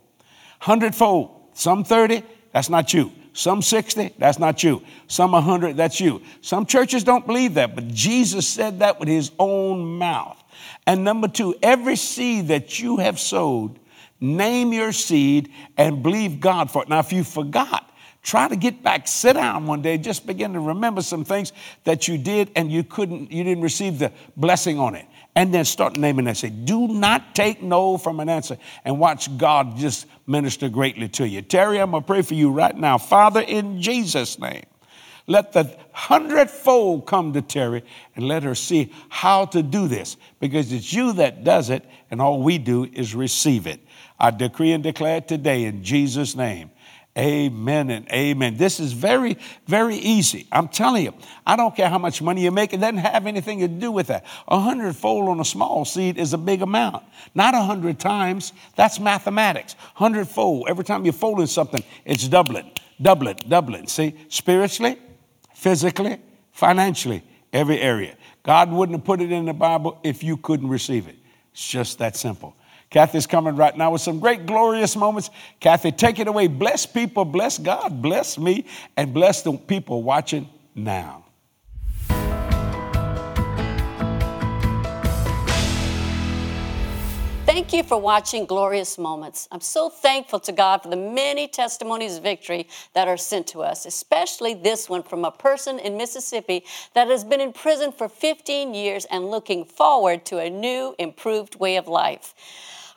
Hundredfold, 0.60 1.50
some 1.54 1.84
30, 1.84 2.22
that's 2.54 2.70
not 2.70 2.93
you. 2.93 3.12
Some 3.38 3.62
60, 3.62 4.15
that's 4.17 4.39
not 4.39 4.63
you. 4.63 4.82
Some 5.06 5.34
100, 5.34 5.78
that's 5.78 6.00
you. 6.00 6.23
Some 6.41 6.65
churches 6.65 7.04
don't 7.04 7.28
believe 7.28 7.54
that, 7.54 7.76
but 7.76 7.88
Jesus 7.88 8.47
said 8.47 8.80
that 8.80 9.00
with 9.00 9.08
his 9.08 9.30
own 9.38 10.00
mouth. 10.00 10.43
And 10.88 11.04
number 11.04 11.28
two, 11.28 11.54
every 11.62 11.97
seed 11.97 12.47
that 12.47 12.80
you 12.80 12.97
have 12.97 13.19
sowed, 13.19 13.78
name 14.19 14.73
your 14.73 14.91
seed 14.91 15.52
and 15.78 16.02
believe 16.02 16.39
God 16.39 16.71
for 16.71 16.82
it. 16.82 16.89
Now, 16.89 16.97
if 16.97 17.13
you 17.13 17.23
forgot, 17.23 17.88
try 18.23 18.47
to 18.47 18.56
get 18.56 18.82
back, 18.82 19.08
sit 19.08 19.34
down 19.34 19.67
one 19.67 19.84
day, 19.84 20.00
just 20.00 20.26
begin 20.26 20.54
to 20.54 20.60
remember 20.60 21.04
some 21.04 21.23
things 21.23 21.54
that 21.84 22.08
you 22.08 22.17
did 22.17 22.50
and 22.56 22.71
you 22.71 22.84
couldn't, 22.84 23.32
you 23.32 23.43
didn't 23.43 23.62
receive 23.62 24.00
the 24.00 24.12
blessing 24.36 24.80
on 24.80 24.95
it. 24.95 25.06
And 25.38 25.54
then 25.54 25.65
start 25.65 25.97
naming 25.97 26.26
that. 26.26 26.36
Say, 26.36 26.50
do 26.50 26.88
not 26.88 27.36
take 27.36 27.62
no 27.62 28.00
from 28.00 28.19
an 28.19 28.28
answer 28.28 28.58
and 28.84 28.97
watch 28.97 29.38
God 29.38 29.78
just 29.78 30.08
minister 30.26 30.67
greatly 30.67 31.08
to 31.10 31.28
you. 31.28 31.43
Terry, 31.43 31.80
I'm 31.80 31.91
going 31.91 32.02
to 32.02 32.08
pray 32.08 32.23
for 32.23 32.34
you 32.34 32.50
right 32.50 32.76
now. 32.76 32.97
Father, 32.97 33.41
in 33.41 33.80
Jesus' 33.80 34.39
name. 34.39 34.63
Let 35.28 35.52
the 35.54 35.78
hundredfold 35.91 37.06
come 37.06 37.34
to 37.34 37.43
Terry 37.43 37.84
and 38.15 38.28
let 38.28 38.41
her 38.41 38.56
see 38.56 38.91
how 39.10 39.45
to 39.45 39.62
do 39.62 39.88
this 39.88 40.17
because 40.39 40.73
it's 40.73 40.91
you 40.91 41.13
that 41.13 41.43
does 41.43 41.69
it, 41.69 41.86
and 42.10 42.19
all 42.19 42.41
we 42.41 42.58
do 42.58 42.86
is 42.86 43.13
receive 43.13 43.67
it. 43.67 43.80
I 44.19 44.32
decree 44.32 44.71
and 44.71 44.82
declare 44.82 45.21
today 45.21 45.65
in 45.65 45.84
Jesus' 45.84 46.36
name. 46.36 46.71
Amen 47.17 47.89
and 47.89 48.08
amen. 48.12 48.58
This 48.58 48.80
is 48.80 48.93
very, 48.93 49.39
very 49.65 49.95
easy. 49.95 50.45
I'm 50.51 50.67
telling 50.67 51.06
you, 51.06 51.13
I 51.47 51.56
don't 51.56 51.75
care 51.75 51.89
how 51.89 51.97
much 51.97 52.21
money 52.21 52.43
you 52.43 52.51
make, 52.51 52.73
it 52.73 52.77
doesn't 52.77 52.97
have 52.97 53.25
anything 53.25 53.60
to 53.60 53.67
do 53.67 53.91
with 53.91 54.08
that. 54.08 54.23
A 54.47 54.60
hundredfold 54.60 55.27
on 55.27 55.39
a 55.39 55.45
small 55.45 55.84
seed 55.84 56.19
is 56.19 56.34
a 56.34 56.38
big 56.38 56.62
amount. 56.62 57.03
Not 57.34 57.56
a 57.56 57.62
hundred 57.62 57.99
times, 57.99 58.53
that's 58.75 58.99
mathematics. 58.99 59.75
Hundredfold, 59.95 60.67
every 60.69 60.84
time 60.84 61.06
you're 61.06 61.13
folding 61.13 61.47
something, 61.47 61.84
it's 62.06 62.27
doubling, 62.27 62.69
doubling, 63.01 63.38
doubling. 63.47 63.88
See, 63.88 64.13
spiritually, 64.30 64.99
physically, 65.56 66.19
financially, 66.51 67.23
every 67.51 67.80
area. 67.80 68.15
God 68.43 68.71
wouldn't 68.71 68.99
have 68.99 69.06
put 69.06 69.21
it 69.21 69.32
in 69.32 69.45
the 69.45 69.53
Bible 69.53 69.99
if 70.03 70.23
you 70.23 70.38
couldn't 70.38 70.69
receive 70.69 71.08
it. 71.08 71.15
It's 71.51 71.67
just 71.67 71.97
that 71.97 72.15
simple. 72.15 72.56
Kathy's 72.89 73.28
coming 73.28 73.56
right 73.56 73.76
now 73.76 73.91
with 73.91 74.02
some 74.02 74.19
great, 74.19 74.45
glorious 74.45 74.95
moments. 74.95 75.30
Kathy, 75.60 75.91
take 75.91 76.19
it 76.19 76.28
away. 76.28 76.47
Bless 76.47 76.86
people, 76.86 77.26
bless 77.26 77.58
God, 77.58 78.02
bless 78.02 78.38
me, 78.38 78.65
and 78.95 79.13
bless 79.13 79.41
the 79.41 79.54
people 79.54 80.04
watching 80.04 80.50
now. 80.73 81.26
Thank 87.58 87.73
you 87.73 87.82
for 87.82 88.00
watching 88.00 88.45
Glorious 88.45 88.97
Moments. 88.97 89.47
I'm 89.52 89.62
so 89.62 89.89
thankful 89.89 90.39
to 90.41 90.52
God 90.52 90.84
for 90.84 90.89
the 90.89 90.95
many 90.95 91.47
testimonies 91.47 92.17
of 92.17 92.23
victory 92.23 92.67
that 92.93 93.08
are 93.08 93.17
sent 93.17 93.47
to 93.47 93.63
us, 93.63 93.86
especially 93.86 94.54
this 94.54 94.88
one 94.88 95.02
from 95.02 95.26
a 95.26 95.32
person 95.32 95.80
in 95.80 95.97
Mississippi 95.97 96.63
that 96.93 97.08
has 97.08 97.23
been 97.23 97.41
in 97.41 97.54
prison 97.54 97.91
for 97.91 98.08
15 98.08 98.73
years 98.73 99.06
and 99.06 99.32
looking 99.32 99.65
forward 99.65 100.23
to 100.28 100.38
a 100.38 100.50
new, 100.50 100.93
improved 101.00 101.56
way 101.56 101.78
of 101.78 101.88
life. 101.88 102.36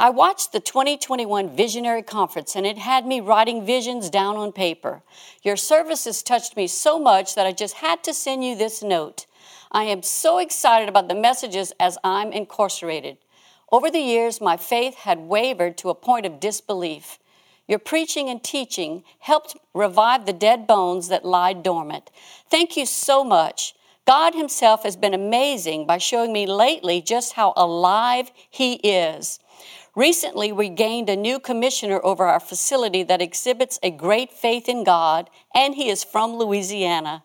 I 0.01 0.09
watched 0.09 0.53
the 0.53 0.61
2021 0.61 1.55
Visionary 1.55 2.01
Conference 2.01 2.57
and 2.57 2.65
it 2.65 2.79
had 2.79 3.05
me 3.05 3.21
writing 3.21 3.67
visions 3.67 4.09
down 4.09 4.39
on 4.39 4.51
paper. 4.51 5.03
Your 5.43 5.59
services 5.59 6.23
touched 6.23 6.57
me 6.57 6.69
so 6.69 6.99
much 6.99 7.35
that 7.35 7.47
I 7.47 7.53
just 7.53 7.75
had 7.75 8.03
to 8.05 8.15
send 8.15 8.43
you 8.43 8.57
this 8.57 8.83
note. 8.83 9.27
I 9.71 9.85
am 9.85 10.03
so 10.03 10.39
excited 10.39 10.89
about 10.89 11.09
the 11.09 11.15
messages 11.15 11.75
as 11.79 11.99
I'm 12.03 12.33
incarcerated. 12.33 13.19
Over 13.71 13.91
the 13.91 14.01
years, 14.01 14.41
my 14.41 14.57
faith 14.57 14.95
had 14.95 15.19
wavered 15.19 15.77
to 15.77 15.91
a 15.91 15.95
point 15.95 16.25
of 16.25 16.41
disbelief. 16.41 17.19
Your 17.69 17.79
preaching 17.79 18.31
and 18.31 18.43
teaching 18.43 19.05
helped 19.19 19.55
revive 19.75 20.25
the 20.25 20.33
dead 20.33 20.67
bones 20.67 21.09
that 21.09 21.27
lie 21.27 21.53
dormant. 21.53 22.11
Thank 22.49 22.75
you 22.75 22.87
so 22.87 23.23
much. 23.23 23.75
God 24.07 24.35
Himself 24.35 24.83
has 24.85 24.97
been 24.97 25.13
amazing 25.13 25.87
by 25.87 25.99
showing 25.99 26.33
me 26.33 26.47
lately 26.47 27.03
just 27.03 27.35
how 27.35 27.53
alive 27.55 28.33
He 28.49 28.77
is. 28.77 29.39
Recently, 29.97 30.53
we 30.53 30.69
gained 30.69 31.09
a 31.09 31.17
new 31.17 31.41
commissioner 31.41 32.01
over 32.05 32.25
our 32.25 32.41
facility 32.41 33.03
that 33.03 33.21
exhibits 33.21 33.79
a 33.83 33.91
great 33.91 34.33
faith 34.33 34.69
in 34.69 34.85
God, 34.85 35.29
and 35.55 35.75
he 35.75 35.89
is 35.89 36.05
from 36.05 36.35
Louisiana. 36.35 37.25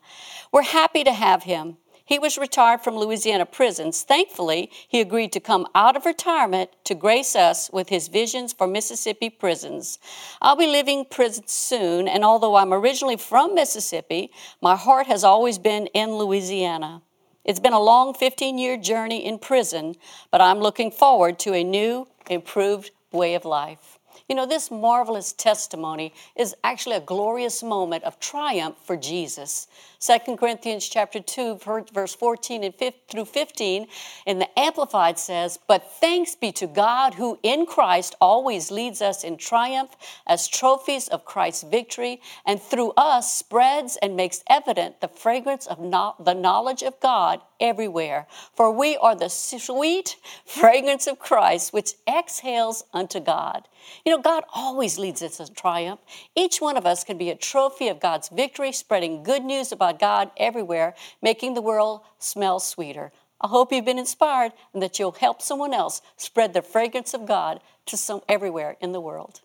We're 0.52 0.64
happy 0.64 1.04
to 1.04 1.14
have 1.14 1.44
him. 1.44 1.78
He 2.08 2.20
was 2.20 2.38
retired 2.38 2.82
from 2.82 2.98
Louisiana 2.98 3.48
prisons. 3.48 4.04
Thankfully, 4.04 4.70
he 4.88 5.02
agreed 5.02 5.32
to 5.34 5.40
come 5.40 5.66
out 5.74 5.96
of 5.96 6.06
retirement 6.06 6.70
to 6.84 6.94
grace 6.94 7.36
us 7.36 7.70
with 7.74 7.90
his 7.90 8.10
visions 8.10 8.54
for 8.54 8.68
Mississippi 8.68 9.30
prisons. 9.30 9.98
I'll 10.40 10.56
be 10.56 10.68
leaving 10.68 11.06
prison 11.06 11.48
soon, 11.48 12.08
and 12.08 12.24
although 12.24 12.56
I'm 12.56 12.74
originally 12.74 13.18
from 13.18 13.56
Mississippi, 13.56 14.32
my 14.62 14.76
heart 14.76 15.08
has 15.08 15.24
always 15.24 15.58
been 15.58 15.88
in 15.88 16.16
Louisiana. 16.16 17.02
It's 17.46 17.60
been 17.60 17.74
a 17.74 17.80
long 17.80 18.16
15 18.16 18.58
year 18.58 18.76
journey 18.76 19.24
in 19.24 19.38
prison, 19.38 19.96
but 20.32 20.42
I'm 20.42 20.58
looking 20.58 20.90
forward 20.90 21.38
to 21.40 21.54
a 21.54 21.64
new, 21.64 22.08
improved 22.28 22.90
way 23.12 23.36
of 23.36 23.46
life. 23.46 24.00
You 24.28 24.36
know, 24.36 24.48
this 24.48 24.72
marvelous 24.72 25.32
testimony 25.32 26.12
is 26.36 26.56
actually 26.64 26.96
a 26.96 27.02
glorious 27.02 27.62
moment 27.62 28.04
of 28.04 28.20
triumph 28.20 28.78
for 28.84 28.98
Jesus. 28.98 29.68
2 30.06 30.36
Corinthians 30.36 30.88
chapter 30.88 31.20
2, 31.20 31.60
verse 31.92 32.14
14 32.14 32.64
and 32.64 32.76
15 32.76 33.02
through 33.08 33.26
15 33.26 33.88
in 34.26 34.40
the 34.40 34.60
Amplified 34.60 35.18
says, 35.18 35.58
But 35.68 35.92
thanks 36.00 36.36
be 36.36 36.52
to 36.54 36.68
God 36.68 37.16
who 37.16 37.40
in 37.42 37.66
Christ 37.66 38.16
always 38.20 38.70
leads 38.72 39.02
us 39.02 39.24
in 39.24 39.38
triumph 39.38 39.96
as 40.28 40.48
trophies 40.48 41.08
of 41.08 41.26
Christ's 41.26 41.64
victory, 41.64 42.22
and 42.46 42.62
through 42.62 42.92
us 42.98 43.34
spreads 43.34 43.98
and 44.02 44.16
makes 44.16 44.44
evident 44.48 45.02
the 45.02 45.08
fragrance 45.08 45.66
of 45.66 45.80
no- 45.80 46.16
the 46.20 46.34
knowledge 46.34 46.84
of 46.84 47.00
God 47.00 47.42
everywhere. 47.60 48.28
For 48.56 48.72
we 48.72 48.98
are 48.98 49.16
the 49.16 49.30
sweet 49.30 50.18
fragrance 50.46 51.08
of 51.08 51.20
Christ, 51.20 51.74
which 51.74 51.94
exhales 52.08 52.84
unto 52.94 53.20
God. 53.20 53.68
You 54.04 54.12
know, 54.12 54.22
God 54.22 54.44
always 54.54 54.98
leads 54.98 55.22
us 55.22 55.40
in 55.40 55.54
triumph. 55.54 56.00
Each 56.36 56.60
one 56.60 56.76
of 56.76 56.86
us 56.86 57.04
can 57.04 57.18
be 57.18 57.30
a 57.30 57.36
trophy 57.36 57.88
of 57.88 58.00
God's 58.00 58.30
victory, 58.30 58.72
spreading 58.72 59.24
good 59.24 59.44
news 59.44 59.72
about 59.72 59.95
God 60.00 60.32
everywhere, 60.38 60.96
making 61.22 61.54
the 61.54 61.62
world 61.62 62.02
smell 62.20 62.60
sweeter. 62.60 63.12
I 63.42 63.48
hope 63.48 63.72
you've 63.72 63.86
been 63.86 64.00
inspired 64.00 64.54
and 64.74 64.82
that 64.82 64.98
you'll 64.98 65.12
help 65.12 65.42
someone 65.42 65.74
else 65.74 66.02
spread 66.18 66.54
the 66.54 66.62
fragrance 66.62 67.14
of 67.14 67.26
God 67.26 67.60
to 67.88 67.98
some 67.98 68.22
everywhere 68.30 68.78
in 68.80 68.92
the 68.92 69.02
world. 69.02 69.42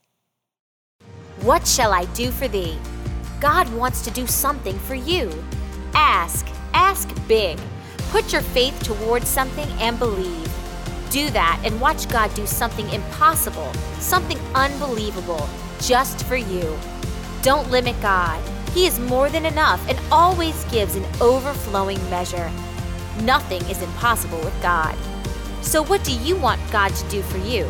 What 1.42 1.66
shall 1.66 1.92
I 1.92 2.04
do 2.06 2.30
for 2.30 2.48
thee? 2.48 2.78
God 3.40 3.72
wants 3.74 4.02
to 4.02 4.10
do 4.10 4.26
something 4.26 4.78
for 4.80 4.94
you. 4.94 5.32
Ask, 5.94 6.46
ask 6.74 7.08
big. 7.26 7.58
Put 8.10 8.32
your 8.32 8.42
faith 8.42 8.78
towards 8.82 9.28
something 9.28 9.68
and 9.80 9.98
believe. 9.98 10.48
Do 11.10 11.30
that 11.30 11.60
and 11.64 11.80
watch 11.80 12.08
God 12.08 12.32
do 12.34 12.46
something 12.46 12.88
impossible, 12.90 13.72
something 13.98 14.38
unbelievable, 14.54 15.48
just 15.80 16.24
for 16.26 16.36
you. 16.36 16.78
Don't 17.42 17.70
limit 17.70 18.00
God. 18.00 18.40
He 18.74 18.87
is 18.87 19.00
more 19.00 19.28
than 19.28 19.46
enough 19.46 19.85
and 19.88 19.98
always 20.12 20.64
gives 20.66 20.94
an 20.94 21.04
overflowing 21.20 21.98
measure. 22.09 22.50
Nothing 23.22 23.62
is 23.62 23.83
impossible 23.83 24.38
with 24.38 24.54
God. 24.62 24.96
So, 25.62 25.83
what 25.83 26.04
do 26.04 26.16
you 26.16 26.37
want 26.37 26.61
God 26.70 26.94
to 26.94 27.09
do 27.09 27.20
for 27.22 27.38
you? 27.38 27.68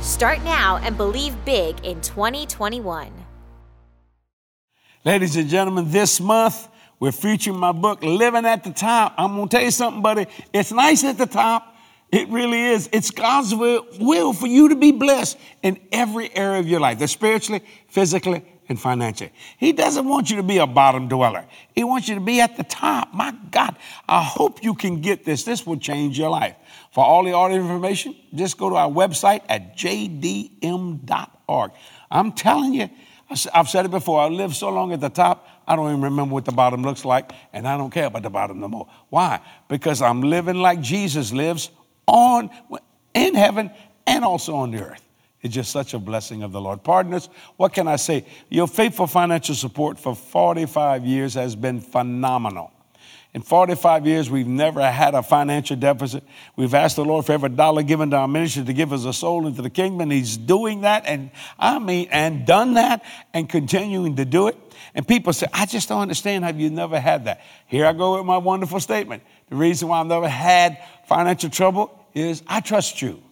Start 0.00 0.42
now 0.42 0.78
and 0.78 0.96
believe 0.96 1.36
big 1.44 1.84
in 1.84 2.00
2021. 2.00 3.12
Ladies 5.04 5.36
and 5.36 5.48
gentlemen, 5.48 5.90
this 5.90 6.18
month 6.18 6.68
we're 6.98 7.12
featuring 7.12 7.58
my 7.58 7.72
book, 7.72 8.02
Living 8.02 8.46
at 8.46 8.64
the 8.64 8.70
Top. 8.70 9.14
I'm 9.18 9.34
going 9.34 9.48
to 9.48 9.56
tell 9.56 9.64
you 9.64 9.70
something, 9.70 10.02
buddy. 10.02 10.26
It's 10.52 10.72
nice 10.72 11.04
at 11.04 11.18
the 11.18 11.26
top. 11.26 11.76
It 12.10 12.28
really 12.28 12.60
is. 12.60 12.88
It's 12.92 13.10
God's 13.10 13.54
will, 13.54 14.32
for 14.32 14.46
you 14.46 14.68
to 14.68 14.76
be 14.76 14.92
blessed 14.92 15.36
in 15.62 15.80
every 15.90 16.34
area 16.34 16.60
of 16.60 16.68
your 16.68 16.78
life, 16.78 17.04
spiritually, 17.10 17.64
physically, 17.88 18.44
and 18.72 18.80
financially. 18.80 19.30
He 19.58 19.72
doesn't 19.72 20.08
want 20.08 20.30
you 20.30 20.36
to 20.38 20.42
be 20.42 20.58
a 20.58 20.66
bottom 20.66 21.06
dweller. 21.06 21.44
He 21.74 21.84
wants 21.84 22.08
you 22.08 22.16
to 22.16 22.20
be 22.20 22.40
at 22.40 22.56
the 22.56 22.64
top. 22.64 23.12
My 23.14 23.32
God, 23.50 23.76
I 24.08 24.22
hope 24.22 24.64
you 24.64 24.74
can 24.74 25.00
get 25.00 25.24
this. 25.24 25.44
This 25.44 25.64
will 25.66 25.76
change 25.76 26.18
your 26.18 26.30
life. 26.30 26.56
For 26.90 27.04
all 27.04 27.22
the 27.24 27.32
audio 27.32 27.58
information, 27.58 28.16
just 28.34 28.58
go 28.58 28.70
to 28.70 28.76
our 28.76 28.90
website 28.90 29.42
at 29.48 29.76
jdm.org. 29.76 31.70
I'm 32.10 32.32
telling 32.32 32.74
you, 32.74 32.88
I've 33.54 33.68
said 33.68 33.84
it 33.84 33.90
before. 33.90 34.20
I 34.20 34.28
lived 34.28 34.56
so 34.56 34.70
long 34.70 34.92
at 34.92 35.00
the 35.00 35.08
top, 35.08 35.46
I 35.66 35.76
don't 35.76 35.88
even 35.90 36.02
remember 36.02 36.34
what 36.34 36.44
the 36.44 36.52
bottom 36.52 36.82
looks 36.82 37.04
like, 37.04 37.32
and 37.52 37.68
I 37.68 37.76
don't 37.76 37.90
care 37.90 38.06
about 38.06 38.22
the 38.22 38.30
bottom 38.30 38.60
no 38.60 38.68
more. 38.68 38.88
Why? 39.10 39.40
Because 39.68 40.02
I'm 40.02 40.22
living 40.22 40.56
like 40.56 40.80
Jesus 40.80 41.32
lives 41.32 41.70
on 42.06 42.50
in 43.14 43.34
heaven 43.34 43.70
and 44.06 44.24
also 44.24 44.56
on 44.56 44.70
the 44.70 44.82
earth. 44.82 45.02
It's 45.42 45.54
just 45.54 45.72
such 45.72 45.92
a 45.92 45.98
blessing 45.98 46.44
of 46.44 46.52
the 46.52 46.60
Lord. 46.60 46.84
Partners, 46.84 47.28
what 47.56 47.72
can 47.74 47.88
I 47.88 47.96
say? 47.96 48.24
Your 48.48 48.68
faithful 48.68 49.08
financial 49.08 49.56
support 49.56 49.98
for 49.98 50.14
45 50.14 51.04
years 51.04 51.34
has 51.34 51.56
been 51.56 51.80
phenomenal. 51.80 52.72
In 53.34 53.40
45 53.40 54.06
years, 54.06 54.30
we've 54.30 54.46
never 54.46 54.88
had 54.88 55.14
a 55.14 55.22
financial 55.22 55.74
deficit. 55.74 56.22
We've 56.54 56.74
asked 56.74 56.96
the 56.96 57.04
Lord 57.04 57.24
for 57.24 57.32
every 57.32 57.48
dollar 57.48 57.82
given 57.82 58.10
to 58.10 58.16
our 58.18 58.28
ministry 58.28 58.62
to 58.64 58.72
give 58.74 58.92
us 58.92 59.06
a 59.06 59.12
soul 59.12 59.46
into 59.46 59.62
the 59.62 59.70
kingdom. 59.70 60.10
He's 60.10 60.36
doing 60.36 60.82
that, 60.82 61.04
and 61.06 61.30
I 61.58 61.78
mean, 61.78 62.08
and 62.10 62.46
done 62.46 62.74
that, 62.74 63.02
and 63.32 63.48
continuing 63.48 64.16
to 64.16 64.26
do 64.26 64.48
it. 64.48 64.56
And 64.94 65.08
people 65.08 65.32
say, 65.32 65.46
I 65.50 65.64
just 65.64 65.88
don't 65.88 66.02
understand 66.02 66.44
how 66.44 66.50
you 66.50 66.68
never 66.68 67.00
had 67.00 67.24
that. 67.24 67.40
Here 67.66 67.86
I 67.86 67.94
go 67.94 68.18
with 68.18 68.26
my 68.26 68.36
wonderful 68.36 68.80
statement. 68.80 69.22
The 69.48 69.56
reason 69.56 69.88
why 69.88 70.00
I've 70.00 70.06
never 70.06 70.28
had 70.28 70.78
financial 71.06 71.48
trouble 71.48 72.06
is 72.12 72.42
I 72.46 72.60
trust 72.60 73.00
you, 73.00 73.22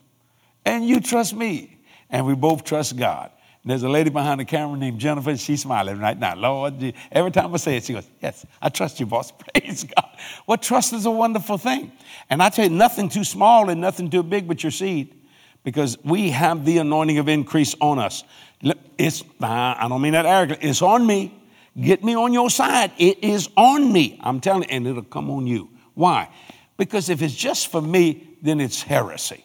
and 0.64 0.88
you 0.88 1.00
trust 1.00 1.34
me, 1.34 1.76
and 2.10 2.26
we 2.26 2.34
both 2.34 2.64
trust 2.64 2.96
God. 2.96 3.30
And 3.62 3.70
there's 3.70 3.82
a 3.82 3.88
lady 3.88 4.08
behind 4.08 4.40
the 4.40 4.44
camera 4.46 4.78
named 4.78 4.98
Jennifer. 4.98 5.36
She's 5.36 5.62
smiling 5.62 5.98
right 5.98 6.18
now. 6.18 6.34
Lord, 6.34 6.94
every 7.12 7.30
time 7.30 7.52
I 7.52 7.58
say 7.58 7.76
it, 7.76 7.84
she 7.84 7.92
goes, 7.92 8.08
Yes, 8.22 8.46
I 8.60 8.70
trust 8.70 8.98
you, 9.00 9.06
boss. 9.06 9.32
Praise 9.54 9.84
God. 9.84 10.16
Well, 10.46 10.56
trust 10.56 10.92
is 10.94 11.04
a 11.04 11.10
wonderful 11.10 11.58
thing. 11.58 11.92
And 12.30 12.42
I 12.42 12.48
tell 12.48 12.64
you, 12.64 12.70
nothing 12.70 13.08
too 13.08 13.24
small 13.24 13.68
and 13.68 13.80
nothing 13.80 14.08
too 14.08 14.22
big 14.22 14.48
but 14.48 14.62
your 14.62 14.72
seed, 14.72 15.14
because 15.62 15.98
we 16.04 16.30
have 16.30 16.64
the 16.64 16.78
anointing 16.78 17.18
of 17.18 17.28
increase 17.28 17.74
on 17.80 17.98
us. 17.98 18.24
It's, 18.96 19.24
I 19.40 19.86
don't 19.88 20.00
mean 20.00 20.12
that 20.12 20.26
arrogantly, 20.26 20.68
it's 20.68 20.82
on 20.82 21.06
me. 21.06 21.36
Get 21.78 22.02
me 22.02 22.16
on 22.16 22.32
your 22.32 22.50
side. 22.50 22.92
It 22.98 23.22
is 23.22 23.48
on 23.56 23.92
me. 23.92 24.18
I'm 24.22 24.40
telling 24.40 24.62
you, 24.62 24.68
and 24.70 24.86
it'll 24.86 25.02
come 25.02 25.30
on 25.30 25.46
you. 25.46 25.70
Why? 25.94 26.28
Because 26.76 27.08
if 27.08 27.22
it's 27.22 27.34
just 27.34 27.70
for 27.70 27.80
me, 27.80 28.36
then 28.42 28.60
it's 28.60 28.82
heresy. 28.82 29.44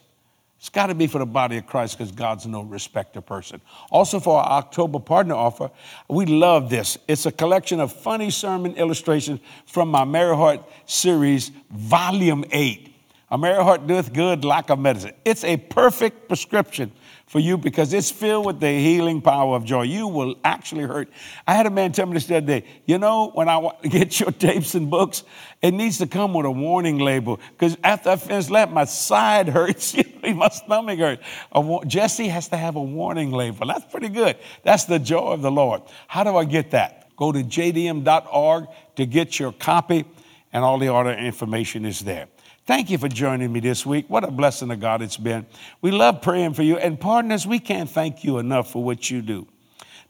It's 0.66 0.74
got 0.74 0.88
to 0.88 0.96
be 0.96 1.06
for 1.06 1.20
the 1.20 1.26
body 1.26 1.58
of 1.58 1.66
Christ 1.66 1.96
because 1.96 2.10
God's 2.10 2.44
no 2.44 2.62
respecter 2.62 3.20
person. 3.20 3.60
Also, 3.88 4.18
for 4.18 4.40
our 4.40 4.58
October 4.58 4.98
partner 4.98 5.36
offer, 5.36 5.70
we 6.08 6.26
love 6.26 6.70
this. 6.70 6.98
It's 7.06 7.24
a 7.24 7.30
collection 7.30 7.78
of 7.78 7.92
funny 7.92 8.32
sermon 8.32 8.74
illustrations 8.74 9.38
from 9.66 9.92
my 9.92 10.04
Merry 10.04 10.34
Heart 10.34 10.68
series, 10.84 11.52
Volume 11.70 12.44
8. 12.50 12.92
A 13.30 13.38
merry 13.38 13.62
heart 13.62 13.86
doeth 13.86 14.12
good 14.12 14.44
like 14.44 14.68
a 14.70 14.76
medicine. 14.76 15.12
It's 15.24 15.44
a 15.44 15.56
perfect 15.56 16.26
prescription 16.26 16.90
for 17.26 17.40
you 17.40 17.58
because 17.58 17.92
it's 17.92 18.10
filled 18.10 18.46
with 18.46 18.60
the 18.60 18.70
healing 18.70 19.20
power 19.20 19.56
of 19.56 19.64
joy. 19.64 19.82
You 19.82 20.06
will 20.06 20.36
actually 20.44 20.84
hurt. 20.84 21.10
I 21.46 21.54
had 21.54 21.66
a 21.66 21.70
man 21.70 21.90
tell 21.90 22.06
me 22.06 22.14
this 22.14 22.26
the 22.26 22.36
other 22.36 22.46
day. 22.46 22.64
You 22.86 22.98
know, 22.98 23.30
when 23.34 23.48
I 23.48 23.56
want 23.56 23.82
to 23.82 23.88
get 23.98 24.20
your 24.20 24.30
tapes 24.30 24.74
and 24.76 24.88
books, 24.88 25.24
it 25.60 25.72
needs 25.72 25.98
to 25.98 26.06
come 26.06 26.34
with 26.34 26.46
a 26.46 26.50
warning 26.50 26.98
label 26.98 27.40
because 27.50 27.76
after 27.82 28.10
I 28.10 28.16
finish 28.16 28.46
that, 28.46 28.72
my 28.72 28.84
side 28.84 29.48
hurts, 29.56 29.96
my 30.22 30.48
stomach 30.48 30.98
hurts. 31.00 31.22
Jesse 31.86 32.28
has 32.28 32.48
to 32.48 32.56
have 32.56 32.76
a 32.76 32.82
warning 32.82 33.32
label. 33.32 33.66
That's 33.66 33.84
pretty 33.84 34.08
good. 34.08 34.36
That's 34.62 34.84
the 34.84 35.00
joy 35.00 35.32
of 35.32 35.42
the 35.42 35.50
Lord. 35.50 35.82
How 36.06 36.22
do 36.22 36.36
I 36.36 36.44
get 36.44 36.70
that? 36.70 37.08
Go 37.16 37.32
to 37.32 37.42
jdm.org 37.42 38.66
to 38.96 39.06
get 39.06 39.38
your 39.38 39.52
copy, 39.52 40.04
and 40.52 40.64
all 40.64 40.78
the 40.78 40.92
other 40.94 41.14
information 41.14 41.84
is 41.84 42.00
there. 42.00 42.28
Thank 42.66 42.90
you 42.90 42.98
for 42.98 43.08
joining 43.08 43.52
me 43.52 43.60
this 43.60 43.86
week. 43.86 44.06
What 44.08 44.24
a 44.24 44.30
blessing 44.30 44.72
of 44.72 44.80
God 44.80 45.00
it's 45.00 45.16
been. 45.16 45.46
We 45.82 45.92
love 45.92 46.20
praying 46.20 46.54
for 46.54 46.64
you. 46.64 46.76
And 46.78 46.98
partners, 46.98 47.46
we 47.46 47.60
can't 47.60 47.88
thank 47.88 48.24
you 48.24 48.38
enough 48.38 48.72
for 48.72 48.82
what 48.82 49.08
you 49.08 49.22
do. 49.22 49.46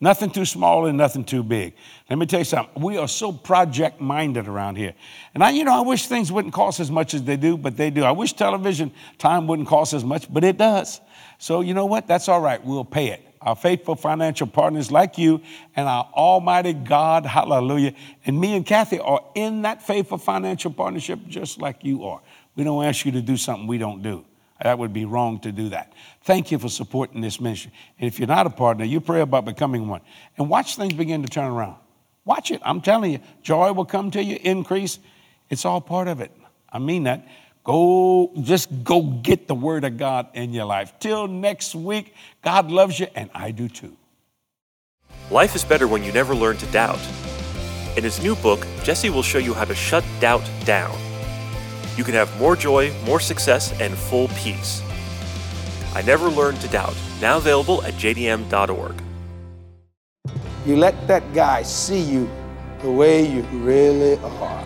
Nothing 0.01 0.31
too 0.31 0.47
small 0.47 0.87
and 0.87 0.97
nothing 0.97 1.25
too 1.25 1.43
big. 1.43 1.75
Let 2.09 2.19
me 2.19 2.25
tell 2.25 2.41
you 2.41 2.45
something. 2.45 2.83
We 2.83 2.97
are 2.97 3.09
so 3.09 3.31
project 3.31 4.01
minded 4.01 4.49
around 4.49 4.77
here. 4.77 4.95
And 5.35 5.45
I, 5.45 5.51
you 5.51 5.65
know, 5.65 5.75
I 5.75 5.81
wish 5.83 6.07
things 6.07 6.33
wouldn't 6.33 6.55
cost 6.55 6.81
as 6.81 6.91
much 6.91 7.13
as 7.13 7.25
they 7.25 7.37
do, 7.37 7.59
but 7.59 7.77
they 7.77 7.91
do. 7.91 8.05
I 8.05 8.13
wish 8.13 8.33
television 8.33 8.91
time 9.19 9.47
wouldn't 9.47 9.69
cost 9.69 9.93
as 9.93 10.05
much, 10.05 10.33
but 10.33 10.43
it 10.43 10.57
does. 10.57 11.03
So, 11.39 11.61
you 11.61 11.75
know 11.75 11.87
what? 11.87 12.07
That's 12.07 12.27
all 12.27 12.41
right. 12.41 12.65
We'll 12.65 12.87
pay 12.87 13.09
it. 13.09 13.23
Our 13.43 13.55
faithful 13.55 13.97
financial 13.97 14.47
partners 14.47 14.91
like 14.91 15.19
you 15.19 15.43
and 15.77 15.87
our 15.87 16.11
Almighty 16.15 16.73
God, 16.73 17.27
hallelujah. 17.27 17.93
And 18.25 18.41
me 18.41 18.57
and 18.57 18.65
Kathy 18.65 18.99
are 18.99 19.23
in 19.35 19.63
that 19.63 19.83
faithful 19.83 20.19
financial 20.19 20.73
partnership 20.73 21.21
just 21.29 21.61
like 21.61 21.85
you 21.85 22.05
are. 22.05 22.23
We 22.57 22.65
don't 22.65 22.85
ask 22.85 23.05
you 23.05 23.13
to 23.13 23.23
do 23.23 23.37
something 23.37 23.67
we 23.67 23.79
don't 23.79 24.03
do. 24.03 24.25
That 24.63 24.79
would 24.79 24.95
be 24.95 25.05
wrong 25.05 25.39
to 25.41 25.53
do 25.53 25.69
that. 25.69 25.93
Thank 26.25 26.51
you 26.51 26.59
for 26.59 26.71
supporting 26.71 27.21
this 27.21 27.41
ministry. 27.41 27.73
And 27.99 28.09
if 28.09 28.19
you're 28.19 28.27
not 28.27 28.47
a 28.47 28.51
partner, 28.51 28.87
you 28.87 29.01
pray 29.01 29.21
about 29.21 29.45
becoming 29.45 29.87
one. 29.87 30.01
And 30.39 30.49
watch 30.49 30.77
things 30.77 30.95
begin 30.95 31.23
to 31.23 31.29
turn 31.29 31.51
around. 31.51 31.77
Watch 32.25 32.51
it. 32.51 32.61
I'm 32.65 32.81
telling 32.81 33.13
you, 33.13 33.21
joy 33.43 33.73
will 33.73 33.85
come 33.85 34.11
to 34.13 34.23
you, 34.23 34.39
increase. 34.43 34.99
It's 35.51 35.65
all 35.67 35.81
part 35.81 36.09
of 36.09 36.21
it. 36.21 36.33
I 36.73 36.79
mean 36.79 37.05
that. 37.05 37.29
Go, 37.63 38.33
just 38.41 38.85
go 38.85 39.03
get 39.03 39.47
the 39.47 39.55
word 39.55 39.85
of 39.85 39.99
God 39.99 40.29
in 40.35 40.53
your 40.53 40.65
life. 40.65 40.95
Till 41.01 41.27
next 41.29 41.75
week, 41.75 42.15
God 42.43 42.71
loves 42.71 42.99
you, 42.99 43.09
and 43.15 43.29
I 43.35 43.51
do 43.51 43.69
too. 43.69 43.97
Life 45.31 45.55
is 45.55 45.65
better 45.65 45.89
when 45.89 46.05
you 46.05 46.13
never 46.13 46.35
learn 46.35 46.57
to 46.59 46.67
doubt. 46.67 47.01
In 47.97 48.05
his 48.05 48.23
new 48.23 48.37
book, 48.37 48.65
Jesse 48.85 49.11
will 49.11 49.23
show 49.23 49.39
you 49.39 49.53
how 49.53 49.65
to 49.65 49.75
shut 49.75 50.05
doubt 50.21 50.49
down 50.65 50.97
you 51.97 52.05
can 52.05 52.15
have 52.15 52.39
more 52.39 52.57
joy, 52.57 52.93
more 53.05 53.21
success, 53.21 53.73
and 53.81 53.95
full 53.95 54.29
peace. 54.29 54.83
I 55.95 56.03
Never 56.03 56.29
Learned 56.29 56.61
to 56.61 56.69
Doubt, 56.69 56.95
now 57.21 57.39
available 57.39 57.83
at 57.85 57.95
jdm.org. 57.95 58.95
You 60.67 60.77
let 60.77 61.07
that 61.07 61.33
guy 61.33 61.63
see 61.63 62.01
you 62.01 62.29
the 62.83 62.91
way 62.91 63.27
you 63.27 63.43
really 63.53 64.19
are. 64.19 64.65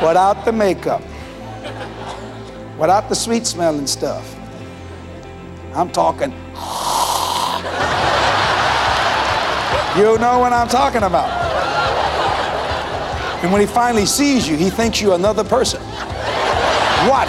without 0.00 0.44
the 0.44 0.52
makeup, 0.52 1.02
without 2.78 3.08
the 3.08 3.14
sweet 3.14 3.46
smelling 3.46 3.86
stuff. 3.86 4.36
I'm 5.74 5.90
talking. 5.90 6.30
you 9.96 10.18
know 10.18 10.38
what 10.38 10.52
I'm 10.52 10.68
talking 10.68 11.02
about. 11.02 11.49
And 13.42 13.50
when 13.50 13.60
he 13.60 13.66
finally 13.66 14.06
sees 14.06 14.46
you, 14.46 14.56
he 14.56 14.68
thinks 14.68 15.00
you're 15.00 15.14
another 15.14 15.44
person. 15.44 15.80
What 17.08 17.28